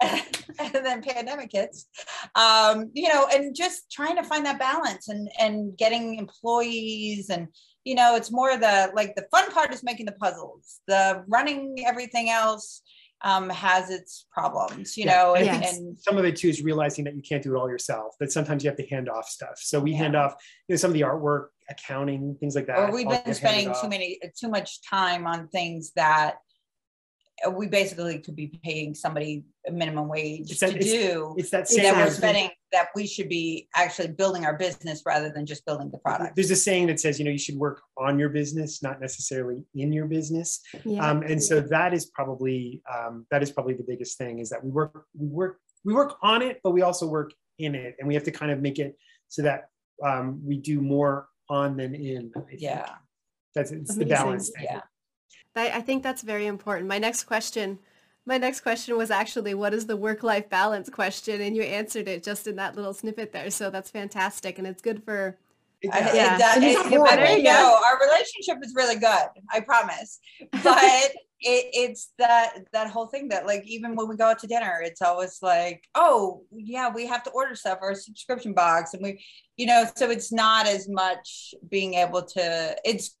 and 0.58 0.84
then 0.84 1.02
pandemic 1.02 1.50
hits 1.52 1.86
um, 2.34 2.90
you 2.94 3.08
know 3.08 3.26
and 3.32 3.54
just 3.54 3.90
trying 3.90 4.16
to 4.16 4.22
find 4.22 4.46
that 4.46 4.58
balance 4.58 5.08
and 5.08 5.28
and 5.38 5.76
getting 5.76 6.16
employees 6.16 7.28
and 7.28 7.48
you 7.84 7.94
know 7.94 8.16
it's 8.16 8.30
more 8.30 8.56
the 8.56 8.90
like 8.94 9.14
the 9.14 9.26
fun 9.30 9.50
part 9.50 9.72
is 9.72 9.82
making 9.82 10.06
the 10.06 10.12
puzzles 10.12 10.80
the 10.86 11.22
running 11.28 11.84
everything 11.86 12.30
else 12.30 12.82
um, 13.22 13.50
has 13.50 13.90
its 13.90 14.26
problems, 14.32 14.96
you 14.96 15.04
yeah. 15.04 15.14
know, 15.14 15.34
and, 15.34 15.46
yes. 15.46 15.76
and, 15.76 15.98
some 15.98 16.16
of 16.16 16.24
it 16.24 16.36
too 16.36 16.48
is 16.48 16.62
realizing 16.62 17.04
that 17.04 17.14
you 17.14 17.22
can't 17.22 17.42
do 17.42 17.54
it 17.54 17.58
all 17.58 17.68
yourself. 17.68 18.14
That 18.18 18.32
sometimes 18.32 18.64
you 18.64 18.70
have 18.70 18.78
to 18.78 18.86
hand 18.86 19.08
off 19.08 19.28
stuff. 19.28 19.56
So 19.56 19.80
we 19.80 19.92
yeah. 19.92 19.98
hand 19.98 20.16
off, 20.16 20.34
you 20.68 20.74
know, 20.74 20.76
some 20.76 20.90
of 20.90 20.94
the 20.94 21.02
artwork, 21.02 21.46
accounting, 21.68 22.36
things 22.40 22.54
like 22.54 22.66
that. 22.66 22.78
Or 22.78 22.92
we've 22.92 23.08
been 23.08 23.34
spending 23.34 23.74
too 23.80 23.88
many, 23.88 24.18
too 24.38 24.48
much 24.48 24.80
time 24.88 25.26
on 25.26 25.48
things 25.48 25.92
that 25.96 26.36
we 27.48 27.66
basically 27.66 28.18
could 28.18 28.36
be 28.36 28.60
paying 28.62 28.94
somebody 28.94 29.44
a 29.66 29.70
minimum 29.70 30.08
wage 30.08 30.58
that, 30.58 30.70
to 30.70 30.76
it's, 30.76 30.86
do. 30.86 31.34
It's 31.38 31.50
that 31.50 31.68
that 31.68 31.96
we're 31.96 32.10
spending 32.10 32.50
that 32.72 32.88
we 32.94 33.06
should 33.06 33.28
be 33.28 33.68
actually 33.74 34.08
building 34.08 34.44
our 34.44 34.56
business 34.56 35.02
rather 35.04 35.30
than 35.30 35.46
just 35.46 35.64
building 35.66 35.90
the 35.90 35.98
product. 35.98 36.36
There's 36.36 36.50
a 36.50 36.56
saying 36.56 36.86
that 36.88 37.00
says, 37.00 37.18
you 37.18 37.24
know, 37.24 37.30
you 37.30 37.38
should 37.38 37.56
work 37.56 37.82
on 37.96 38.18
your 38.18 38.28
business, 38.28 38.82
not 38.82 39.00
necessarily 39.00 39.64
in 39.74 39.92
your 39.92 40.06
business. 40.06 40.60
Yeah. 40.84 41.04
Um, 41.06 41.22
and 41.22 41.42
so 41.42 41.60
that 41.60 41.92
is 41.94 42.06
probably 42.06 42.82
um, 42.92 43.26
that 43.30 43.42
is 43.42 43.50
probably 43.50 43.74
the 43.74 43.84
biggest 43.86 44.18
thing 44.18 44.38
is 44.38 44.50
that 44.50 44.62
we 44.62 44.70
work 44.70 45.06
we 45.18 45.26
work 45.26 45.58
we 45.84 45.94
work 45.94 46.16
on 46.22 46.42
it, 46.42 46.60
but 46.62 46.72
we 46.72 46.82
also 46.82 47.06
work 47.06 47.32
in 47.58 47.74
it, 47.74 47.96
and 47.98 48.06
we 48.06 48.14
have 48.14 48.24
to 48.24 48.30
kind 48.30 48.52
of 48.52 48.60
make 48.60 48.78
it 48.78 48.96
so 49.28 49.42
that 49.42 49.68
um, 50.04 50.40
we 50.44 50.56
do 50.56 50.80
more 50.80 51.28
on 51.48 51.76
than 51.76 51.94
in. 51.94 52.32
Yeah, 52.52 52.88
that's 53.54 53.72
it's 53.72 53.96
the 53.96 54.06
balance. 54.06 54.50
Yeah. 54.60 54.80
I, 55.56 55.70
I 55.70 55.80
think 55.80 56.02
that's 56.02 56.22
very 56.22 56.46
important. 56.46 56.88
My 56.88 56.98
next 56.98 57.24
question, 57.24 57.78
my 58.26 58.38
next 58.38 58.60
question 58.60 58.96
was 58.96 59.10
actually, 59.10 59.54
what 59.54 59.74
is 59.74 59.86
the 59.86 59.96
work-life 59.96 60.48
balance 60.48 60.88
question? 60.88 61.40
And 61.40 61.56
you 61.56 61.62
answered 61.62 62.08
it 62.08 62.22
just 62.22 62.46
in 62.46 62.56
that 62.56 62.76
little 62.76 62.94
snippet 62.94 63.32
there. 63.32 63.50
So 63.50 63.70
that's 63.70 63.90
fantastic. 63.90 64.58
And 64.58 64.66
it's 64.66 64.82
good 64.82 65.02
for, 65.02 65.36
yeah. 65.82 66.36
It, 66.36 66.38
does, 66.38 66.62
it, 66.62 66.92
it, 66.92 67.04
better, 67.04 67.38
yeah. 67.38 67.54
no, 67.54 67.78
our 67.84 67.98
relationship 68.00 68.58
is 68.62 68.74
really 68.76 68.96
good. 68.96 69.28
I 69.50 69.60
promise. 69.60 70.20
But 70.62 71.10
it, 71.42 71.70
it's 71.72 72.12
that 72.18 72.54
that 72.72 72.90
whole 72.90 73.06
thing 73.06 73.28
that 73.28 73.46
like 73.46 73.64
even 73.66 73.96
when 73.96 74.08
we 74.08 74.16
go 74.16 74.26
out 74.26 74.38
to 74.40 74.46
dinner, 74.46 74.80
it's 74.84 75.00
always 75.00 75.38
like, 75.40 75.84
oh 75.94 76.42
yeah, 76.50 76.90
we 76.92 77.06
have 77.06 77.22
to 77.24 77.30
order 77.30 77.54
stuff 77.54 77.78
or 77.80 77.92
a 77.92 77.96
subscription 77.96 78.52
box, 78.52 78.92
and 78.92 79.02
we, 79.02 79.24
you 79.56 79.66
know, 79.66 79.86
so 79.96 80.10
it's 80.10 80.32
not 80.32 80.66
as 80.66 80.88
much 80.88 81.54
being 81.70 81.94
able 81.94 82.22
to. 82.22 82.76
It's 82.84 83.16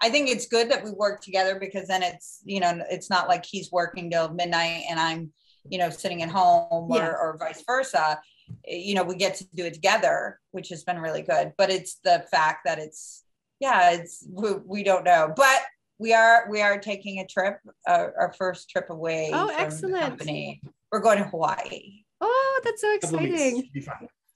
I 0.00 0.10
think 0.10 0.28
it's 0.28 0.46
good 0.46 0.70
that 0.70 0.84
we 0.84 0.90
work 0.90 1.22
together 1.22 1.58
because 1.58 1.88
then 1.88 2.02
it's, 2.02 2.40
you 2.44 2.60
know, 2.60 2.82
it's 2.90 3.08
not 3.08 3.28
like 3.28 3.44
he's 3.46 3.72
working 3.72 4.10
till 4.10 4.32
midnight 4.32 4.84
and 4.90 5.00
I'm, 5.00 5.32
you 5.68 5.78
know, 5.78 5.90
sitting 5.90 6.22
at 6.22 6.28
home 6.28 6.90
or, 6.90 6.96
yeah. 6.96 7.08
or 7.08 7.36
vice 7.38 7.62
versa. 7.66 8.20
You 8.66 8.94
know, 8.94 9.04
we 9.04 9.16
get 9.16 9.36
to 9.36 9.46
do 9.54 9.64
it 9.64 9.74
together, 9.74 10.38
which 10.50 10.68
has 10.68 10.84
been 10.84 10.98
really 10.98 11.22
good. 11.22 11.52
But 11.56 11.70
it's 11.70 11.98
the 12.04 12.24
fact 12.30 12.60
that 12.66 12.78
it's, 12.78 13.24
yeah, 13.58 13.92
it's, 13.92 14.26
we, 14.30 14.52
we 14.64 14.82
don't 14.84 15.04
know. 15.04 15.32
But 15.34 15.62
we 15.98 16.12
are, 16.12 16.46
we 16.50 16.60
are 16.60 16.78
taking 16.78 17.20
a 17.20 17.26
trip, 17.26 17.58
uh, 17.88 18.08
our 18.18 18.34
first 18.36 18.68
trip 18.68 18.90
away. 18.90 19.30
Oh, 19.32 19.50
excellent. 19.56 19.98
company. 20.00 20.60
We're 20.92 21.00
going 21.00 21.18
to 21.18 21.24
Hawaii. 21.24 22.04
Oh, 22.20 22.60
that's 22.64 22.82
so 22.82 22.94
exciting. 22.94 23.70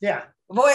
Yeah 0.00 0.22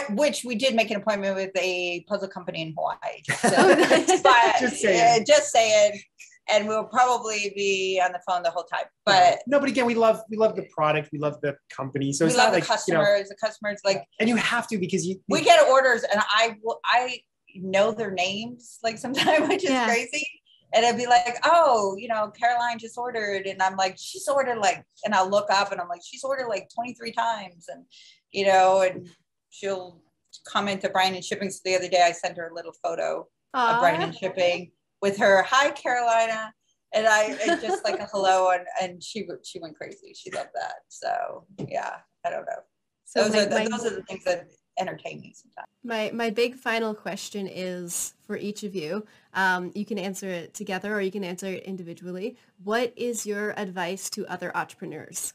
which 0.10 0.44
we 0.46 0.56
did 0.56 0.76
make 0.76 0.90
an 0.90 0.98
appointment 0.98 1.36
with 1.36 1.52
a 1.58 2.06
puzzle 2.08 2.28
company 2.28 2.62
in 2.62 2.74
Hawaii. 2.78 2.98
So, 3.36 4.22
but 4.24 4.60
just 4.60 4.78
saying. 4.78 5.22
Uh, 5.22 5.26
just 5.26 5.52
saying. 5.52 6.02
And 6.48 6.68
we'll 6.68 6.86
probably 6.86 7.52
be 7.56 8.00
on 8.04 8.12
the 8.12 8.20
phone 8.28 8.44
the 8.44 8.52
whole 8.52 8.66
time. 8.66 8.86
But 9.04 9.40
no, 9.48 9.60
but 9.60 9.68
again, 9.68 9.86
we 9.88 9.96
love 9.96 10.22
we 10.30 10.38
love 10.38 10.56
the 10.56 10.68
product, 10.72 11.10
we 11.12 11.18
love 11.18 11.42
the 11.42 11.56
company. 11.76 12.14
So 12.14 12.26
we 12.26 12.30
it's 12.30 12.38
love 12.38 12.48
not 12.48 12.52
the 12.52 12.60
like 12.60 12.68
customers. 12.68 13.08
You 13.08 13.24
know, 13.24 13.24
the 13.28 13.36
customers 13.36 13.82
like, 13.84 14.06
and 14.20 14.30
you 14.30 14.36
have 14.36 14.68
to 14.68 14.78
because 14.78 15.08
you 15.08 15.20
we 15.28 15.42
get 15.42 15.68
orders, 15.68 16.04
and 16.04 16.22
I 16.24 16.56
will 16.62 16.80
I 16.86 17.20
know 17.56 17.94
their 17.94 18.12
names 18.12 18.78
like 18.84 19.00
sometimes, 19.00 19.50
which 19.50 19.64
is 19.64 19.72
yeah. 19.72 19.88
crazy. 19.88 20.28
And 20.76 20.84
it'd 20.84 20.98
be 20.98 21.08
like, 21.08 21.38
oh, 21.46 21.96
you 21.98 22.10
know, 22.10 22.32
Caroline 22.38 22.78
just 22.78 22.98
ordered. 22.98 23.48
And 23.48 23.62
I'm 23.62 23.78
like, 23.78 23.96
she's 23.98 24.28
ordered 24.28 24.58
like, 24.58 24.84
and 25.06 25.16
I'll 25.16 25.30
look 25.30 25.50
up 25.50 25.72
and 25.72 25.80
I'm 25.80 25.88
like, 25.88 26.02
she's 26.06 26.24
ordered 26.24 26.50
like 26.50 26.68
23 26.76 27.14
times. 27.14 27.68
And, 27.70 27.86
you 28.32 28.46
know, 28.46 28.82
and 28.82 29.10
she'll 29.50 30.02
comment 30.46 30.82
to 30.82 30.90
Brian 30.90 31.16
and 31.16 31.24
Shipping. 31.24 31.50
So 31.50 31.62
the 31.64 31.76
other 31.76 31.88
day 31.88 32.04
I 32.06 32.12
sent 32.12 32.38
her 32.38 32.50
a 32.50 32.54
little 32.54 32.74
photo 32.84 33.26
Aww. 33.56 33.74
of 33.74 33.80
Brian 33.80 34.02
and 34.02 34.14
Shipping 34.14 34.72
with 35.02 35.18
her, 35.18 35.44
hi, 35.44 35.72
Carolina. 35.72 36.54
And 36.94 37.08
I 37.08 37.38
and 37.46 37.62
just 37.62 37.84
like 37.84 38.00
a 38.00 38.06
hello, 38.06 38.52
and, 38.52 38.66
and 38.82 39.04
she 39.04 39.28
she 39.44 39.60
went 39.60 39.76
crazy. 39.76 40.14
She 40.16 40.32
loved 40.32 40.52
that. 40.54 40.76
So 40.88 41.46
yeah, 41.68 41.96
I 42.26 42.30
don't 42.30 42.46
know. 42.46 42.62
So 43.04 43.28
those 43.28 43.36
are 43.36 43.46
the, 43.50 43.56
my, 43.56 43.68
those 43.68 43.86
are 43.86 43.96
the 43.96 44.04
things 44.04 44.24
that 44.24 44.48
entertain 44.80 45.22
me 45.22 45.34
sometimes. 45.36 45.68
My 45.84 46.12
my 46.14 46.30
big 46.30 46.56
final 46.56 46.94
question 46.94 47.48
is 47.48 48.14
for 48.26 48.38
each 48.38 48.64
of 48.64 48.76
you. 48.76 49.06
Um, 49.34 49.72
you 49.76 49.86
can 49.86 49.98
answer 49.98 50.28
it 50.28 50.54
together 50.54 50.94
or 50.94 51.02
you 51.02 51.12
can 51.12 51.24
answer 51.24 51.48
it 51.48 51.64
individually. 51.64 52.38
What 52.64 52.94
is 52.96 53.26
your 53.26 53.52
advice 53.60 54.10
to 54.12 54.26
other 54.28 54.56
entrepreneurs? 54.56 55.34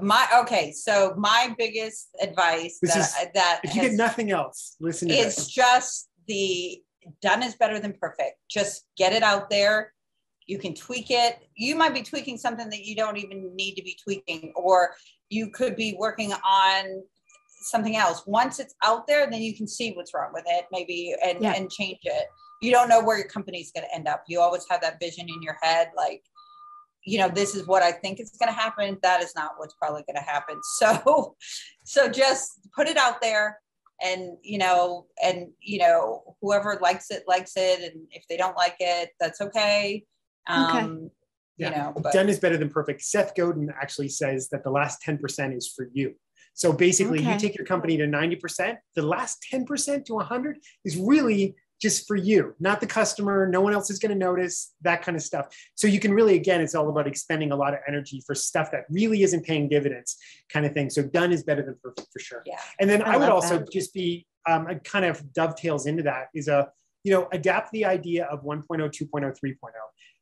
My 0.00 0.26
okay, 0.40 0.72
so 0.72 1.14
my 1.16 1.54
biggest 1.56 2.08
advice 2.20 2.78
this 2.82 2.94
that 2.94 2.98
is, 2.98 3.32
that 3.34 3.60
if 3.62 3.74
you 3.74 3.82
has, 3.82 3.90
get 3.90 3.96
nothing 3.96 4.30
else, 4.32 4.76
listen 4.80 5.08
to 5.08 5.14
it's 5.14 5.36
this. 5.36 5.48
just 5.48 6.08
the 6.26 6.82
done 7.22 7.42
is 7.42 7.54
better 7.54 7.78
than 7.78 7.92
perfect. 7.92 8.38
Just 8.48 8.86
get 8.96 9.12
it 9.12 9.22
out 9.22 9.48
there. 9.48 9.92
You 10.46 10.58
can 10.58 10.74
tweak 10.74 11.10
it. 11.10 11.38
You 11.54 11.76
might 11.76 11.94
be 11.94 12.02
tweaking 12.02 12.36
something 12.36 12.68
that 12.68 12.84
you 12.84 12.96
don't 12.96 13.16
even 13.16 13.54
need 13.54 13.74
to 13.74 13.82
be 13.82 13.96
tweaking, 14.02 14.52
or 14.56 14.96
you 15.28 15.50
could 15.50 15.76
be 15.76 15.96
working 15.98 16.32
on 16.32 17.02
something 17.60 17.96
else. 17.96 18.22
Once 18.26 18.58
it's 18.58 18.74
out 18.82 19.06
there, 19.06 19.30
then 19.30 19.42
you 19.42 19.56
can 19.56 19.66
see 19.66 19.92
what's 19.92 20.14
wrong 20.14 20.30
with 20.32 20.44
it, 20.46 20.66
maybe, 20.72 21.14
and, 21.24 21.42
yeah. 21.42 21.54
and 21.54 21.70
change 21.70 22.00
it. 22.02 22.24
You 22.60 22.70
don't 22.70 22.88
know 22.88 23.02
where 23.02 23.18
your 23.18 23.28
company's 23.28 23.72
going 23.72 23.86
to 23.86 23.94
end 23.94 24.08
up. 24.08 24.24
You 24.28 24.40
always 24.40 24.66
have 24.70 24.80
that 24.82 25.00
vision 25.00 25.28
in 25.28 25.42
your 25.42 25.56
head, 25.62 25.90
like, 25.96 26.22
you 27.04 27.18
know, 27.18 27.28
this 27.28 27.54
is 27.54 27.66
what 27.66 27.82
I 27.82 27.92
think 27.92 28.20
is 28.20 28.30
going 28.38 28.52
to 28.52 28.58
happen. 28.58 28.98
That 29.02 29.22
is 29.22 29.34
not 29.34 29.52
what's 29.56 29.74
probably 29.74 30.02
going 30.02 30.16
to 30.16 30.30
happen. 30.30 30.60
So, 30.78 31.36
so 31.84 32.08
just 32.08 32.60
put 32.74 32.86
it 32.88 32.96
out 32.96 33.20
there 33.20 33.58
and, 34.02 34.36
you 34.42 34.58
know, 34.58 35.06
and, 35.22 35.48
you 35.60 35.78
know, 35.78 36.36
whoever 36.40 36.78
likes 36.80 37.10
it, 37.10 37.24
likes 37.26 37.52
it. 37.56 37.92
And 37.92 38.06
if 38.10 38.24
they 38.28 38.36
don't 38.36 38.56
like 38.56 38.76
it, 38.78 39.10
that's 39.18 39.40
okay. 39.40 40.04
Um, 40.46 40.76
okay. 40.76 41.10
Yeah. 41.56 41.68
You 41.68 41.76
know, 41.76 42.00
but, 42.02 42.12
done 42.12 42.28
is 42.28 42.38
better 42.38 42.56
than 42.56 42.70
perfect. 42.70 43.02
Seth 43.02 43.34
Godin 43.34 43.70
actually 43.80 44.08
says 44.08 44.48
that 44.50 44.64
the 44.64 44.70
last 44.70 45.02
10% 45.06 45.56
is 45.56 45.70
for 45.74 45.88
you. 45.92 46.14
So 46.60 46.74
basically, 46.74 47.20
okay. 47.20 47.32
you 47.32 47.38
take 47.38 47.56
your 47.56 47.64
company 47.64 47.96
to 47.96 48.04
90%, 48.04 48.76
the 48.94 49.00
last 49.00 49.46
10% 49.50 50.04
to 50.04 50.14
100 50.14 50.58
is 50.84 50.98
really 50.98 51.54
just 51.80 52.06
for 52.06 52.16
you, 52.16 52.54
not 52.60 52.82
the 52.82 52.86
customer. 52.86 53.48
No 53.48 53.62
one 53.62 53.72
else 53.72 53.88
is 53.88 53.98
going 53.98 54.12
to 54.12 54.18
notice 54.18 54.74
that 54.82 55.00
kind 55.00 55.16
of 55.16 55.22
stuff. 55.22 55.46
So 55.74 55.88
you 55.88 55.98
can 55.98 56.12
really, 56.12 56.34
again, 56.34 56.60
it's 56.60 56.74
all 56.74 56.90
about 56.90 57.06
expending 57.06 57.50
a 57.50 57.56
lot 57.56 57.72
of 57.72 57.80
energy 57.88 58.22
for 58.26 58.34
stuff 58.34 58.70
that 58.72 58.82
really 58.90 59.22
isn't 59.22 59.42
paying 59.46 59.70
dividends, 59.70 60.18
kind 60.52 60.66
of 60.66 60.74
thing. 60.74 60.90
So 60.90 61.02
done 61.02 61.32
is 61.32 61.42
better 61.44 61.62
than 61.62 61.76
perfect 61.82 62.08
for 62.12 62.18
sure. 62.18 62.42
Yeah. 62.44 62.60
And 62.78 62.90
then 62.90 63.00
I, 63.04 63.14
I 63.14 63.16
would 63.16 63.30
also 63.30 63.60
that. 63.60 63.72
just 63.72 63.94
be 63.94 64.26
um, 64.46 64.68
it 64.68 64.84
kind 64.84 65.06
of 65.06 65.32
dovetails 65.32 65.86
into 65.86 66.02
that 66.02 66.26
is 66.34 66.48
a 66.48 66.70
you 67.04 67.12
know 67.14 67.26
adapt 67.32 67.72
the 67.72 67.86
idea 67.86 68.26
of 68.26 68.44
1.0, 68.44 68.66
2.0, 68.68 69.10
3.0 69.10 69.56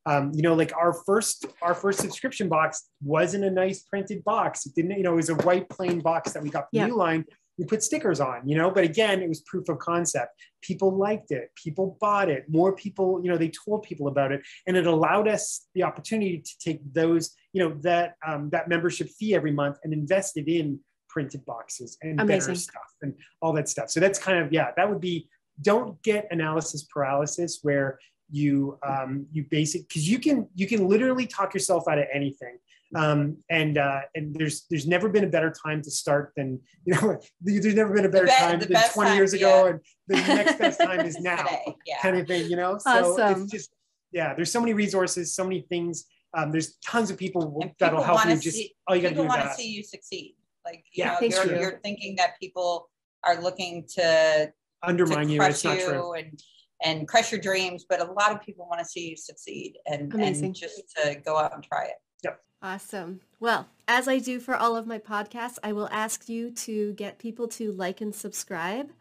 um, 0.05 0.31
you 0.33 0.41
know, 0.41 0.53
like 0.53 0.75
our 0.75 0.93
first 0.93 1.45
our 1.61 1.73
first 1.73 1.99
subscription 1.99 2.49
box 2.49 2.89
wasn't 3.03 3.43
a 3.43 3.51
nice 3.51 3.81
printed 3.81 4.23
box. 4.23 4.65
It 4.65 4.75
didn't, 4.75 4.91
you 4.91 5.03
know, 5.03 5.13
it 5.13 5.17
was 5.17 5.29
a 5.29 5.35
white 5.35 5.69
plain 5.69 5.99
box 5.99 6.31
that 6.33 6.43
we 6.43 6.49
got 6.49 6.67
from 6.69 6.79
yeah. 6.79 6.89
Uline. 6.89 7.25
We 7.57 7.65
put 7.65 7.83
stickers 7.83 8.21
on, 8.21 8.47
you 8.47 8.55
know, 8.55 8.71
but 8.71 8.85
again, 8.85 9.21
it 9.21 9.27
was 9.27 9.41
proof 9.41 9.67
of 9.67 9.79
concept. 9.79 10.31
People 10.61 10.95
liked 10.95 11.31
it. 11.31 11.51
People 11.61 11.97
bought 11.99 12.29
it. 12.29 12.45
More 12.47 12.73
people, 12.73 13.19
you 13.21 13.29
know, 13.29 13.37
they 13.37 13.51
told 13.65 13.83
people 13.83 14.07
about 14.07 14.31
it, 14.31 14.41
and 14.65 14.77
it 14.77 14.87
allowed 14.87 15.27
us 15.27 15.67
the 15.75 15.83
opportunity 15.83 16.39
to 16.39 16.51
take 16.63 16.79
those, 16.93 17.35
you 17.51 17.61
know, 17.61 17.75
that 17.81 18.15
um, 18.25 18.49
that 18.51 18.69
membership 18.69 19.09
fee 19.09 19.35
every 19.35 19.51
month 19.51 19.77
and 19.83 19.91
invest 19.91 20.37
it 20.37 20.47
in 20.47 20.79
printed 21.09 21.43
boxes 21.45 21.97
and 22.01 22.21
Amazing. 22.21 22.53
better 22.53 22.59
stuff 22.59 22.95
and 23.01 23.13
all 23.41 23.51
that 23.53 23.67
stuff. 23.67 23.89
So 23.89 23.99
that's 23.99 24.19
kind 24.19 24.39
of 24.39 24.53
yeah, 24.53 24.71
that 24.77 24.89
would 24.89 25.01
be 25.01 25.27
don't 25.61 26.01
get 26.03 26.27
analysis 26.31 26.83
paralysis 26.83 27.59
where 27.61 27.99
you 28.31 28.77
um, 28.83 29.25
you 29.31 29.45
basic 29.49 29.87
because 29.87 30.07
you 30.07 30.19
can 30.19 30.47
you 30.55 30.67
can 30.67 30.87
literally 30.87 31.25
talk 31.25 31.53
yourself 31.53 31.87
out 31.87 31.97
of 31.97 32.05
anything. 32.13 32.57
Um, 32.95 33.37
and 33.51 33.77
uh, 33.77 34.01
and 34.15 34.33
there's 34.33 34.65
there's 34.69 34.87
never 34.87 35.09
been 35.09 35.23
a 35.23 35.27
better 35.27 35.51
time 35.51 35.81
to 35.83 35.91
start 35.91 36.33
than 36.35 36.59
you 36.85 36.95
know 36.95 37.19
there's 37.41 37.75
never 37.75 37.93
been 37.93 38.05
a 38.05 38.09
better 38.09 38.27
time 38.27 38.59
than 38.59 38.69
20 38.69 38.91
time, 38.93 39.15
years 39.15 39.33
ago 39.33 39.65
yeah. 39.65 39.69
and 39.71 39.79
the 40.07 40.15
next 40.15 40.57
best 40.57 40.81
time 40.81 41.01
is 41.01 41.19
now 41.19 41.45
yeah. 41.85 42.01
kind 42.01 42.17
of 42.17 42.25
thing 42.25 42.49
you 42.49 42.55
know? 42.55 42.77
So 42.79 42.89
awesome. 42.89 43.43
it's 43.43 43.51
just 43.51 43.69
yeah 44.11 44.33
there's 44.33 44.51
so 44.51 44.59
many 44.59 44.73
resources 44.73 45.33
so 45.33 45.43
many 45.43 45.61
things. 45.61 46.05
Um, 46.35 46.51
there's 46.51 46.77
tons 46.85 47.09
of 47.09 47.17
people 47.17 47.57
and 47.61 47.71
that'll 47.79 48.01
people 48.01 48.15
help 48.15 48.25
you 48.25 48.39
just 48.39 48.57
see, 48.57 48.73
all 48.87 48.95
you 48.95 49.01
gotta 49.01 49.15
do 49.15 49.23
want 49.23 49.41
to 49.41 49.53
see 49.53 49.71
you 49.71 49.83
succeed. 49.83 50.35
Like 50.65 50.83
you 50.93 51.03
yeah, 51.03 51.17
know 51.19 51.27
you're, 51.27 51.59
you're, 51.59 51.79
thinking 51.83 52.15
that 52.17 52.39
people 52.39 52.89
are 53.23 53.41
looking 53.41 53.85
to 53.95 54.51
undermine 54.83 55.27
to 55.27 55.33
you 55.33 55.41
it's 55.41 55.63
not 55.63 55.79
true. 55.79 56.13
and 56.13 56.39
and 56.81 57.07
crush 57.07 57.31
your 57.31 57.41
dreams, 57.41 57.85
but 57.87 57.99
a 57.99 58.11
lot 58.11 58.31
of 58.31 58.41
people 58.41 58.67
want 58.67 58.79
to 58.79 58.85
see 58.85 59.09
you 59.09 59.17
succeed 59.17 59.77
and, 59.85 60.13
and 60.13 60.55
just 60.55 60.81
to 60.95 61.15
go 61.25 61.37
out 61.37 61.53
and 61.53 61.63
try 61.63 61.85
it. 61.85 61.95
Yep. 62.23 62.41
Awesome. 62.61 63.21
Well, 63.39 63.67
as 63.87 64.07
I 64.07 64.19
do 64.19 64.39
for 64.39 64.55
all 64.55 64.75
of 64.75 64.87
my 64.87 64.99
podcasts, 64.99 65.57
I 65.63 65.73
will 65.73 65.89
ask 65.91 66.29
you 66.29 66.51
to 66.51 66.93
get 66.93 67.19
people 67.19 67.47
to 67.49 67.71
like 67.71 68.01
and 68.01 68.13
subscribe 68.13 68.91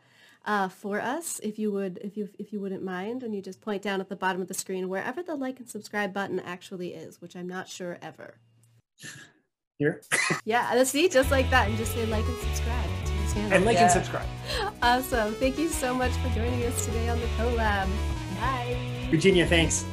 uh, 0.45 0.69
for 0.69 1.01
us, 1.01 1.41
if 1.43 1.59
you 1.59 1.71
would, 1.71 1.99
if 2.03 2.17
you 2.17 2.31
if 2.38 2.53
you 2.53 2.61
wouldn't 2.61 2.83
mind, 2.83 3.23
and 3.23 3.35
you 3.35 3.43
just 3.43 3.61
point 3.61 3.83
down 3.83 4.01
at 4.01 4.09
the 4.09 4.17
bottom 4.17 4.41
of 4.41 4.49
the 4.49 4.55
screen 4.55 4.88
wherever 4.88 5.23
the 5.23 5.35
like 5.35 5.59
and 5.59 5.69
subscribe 5.69 6.14
button 6.14 6.41
actually 6.41 6.95
is, 6.95 7.21
which 7.21 7.37
I'm 7.37 7.49
not 7.49 7.69
sure 7.69 7.99
ever. 8.01 8.37
Here. 9.79 10.01
yeah, 10.45 10.71
let's 10.75 10.91
see, 10.91 11.09
just 11.09 11.31
like 11.31 11.51
that, 11.51 11.69
and 11.69 11.77
just 11.77 11.93
say 11.93 12.07
like 12.07 12.25
and 12.25 12.38
subscribe 12.38 12.98
channel. 13.35 13.53
And 13.53 13.64
like 13.64 13.77
yeah. 13.77 13.85
and 13.85 13.91
subscribe. 13.93 14.27
Awesome. 14.83 15.35
Thank 15.35 15.59
you 15.59 15.69
so 15.69 15.95
much 15.95 16.12
for 16.12 16.29
joining 16.31 16.64
us 16.64 16.85
today 16.85 17.09
on 17.09 17.19
the 17.21 17.27
CoLab. 17.38 17.88
Bye. 18.41 18.77
Virginia, 19.11 19.47
thanks. 19.47 19.85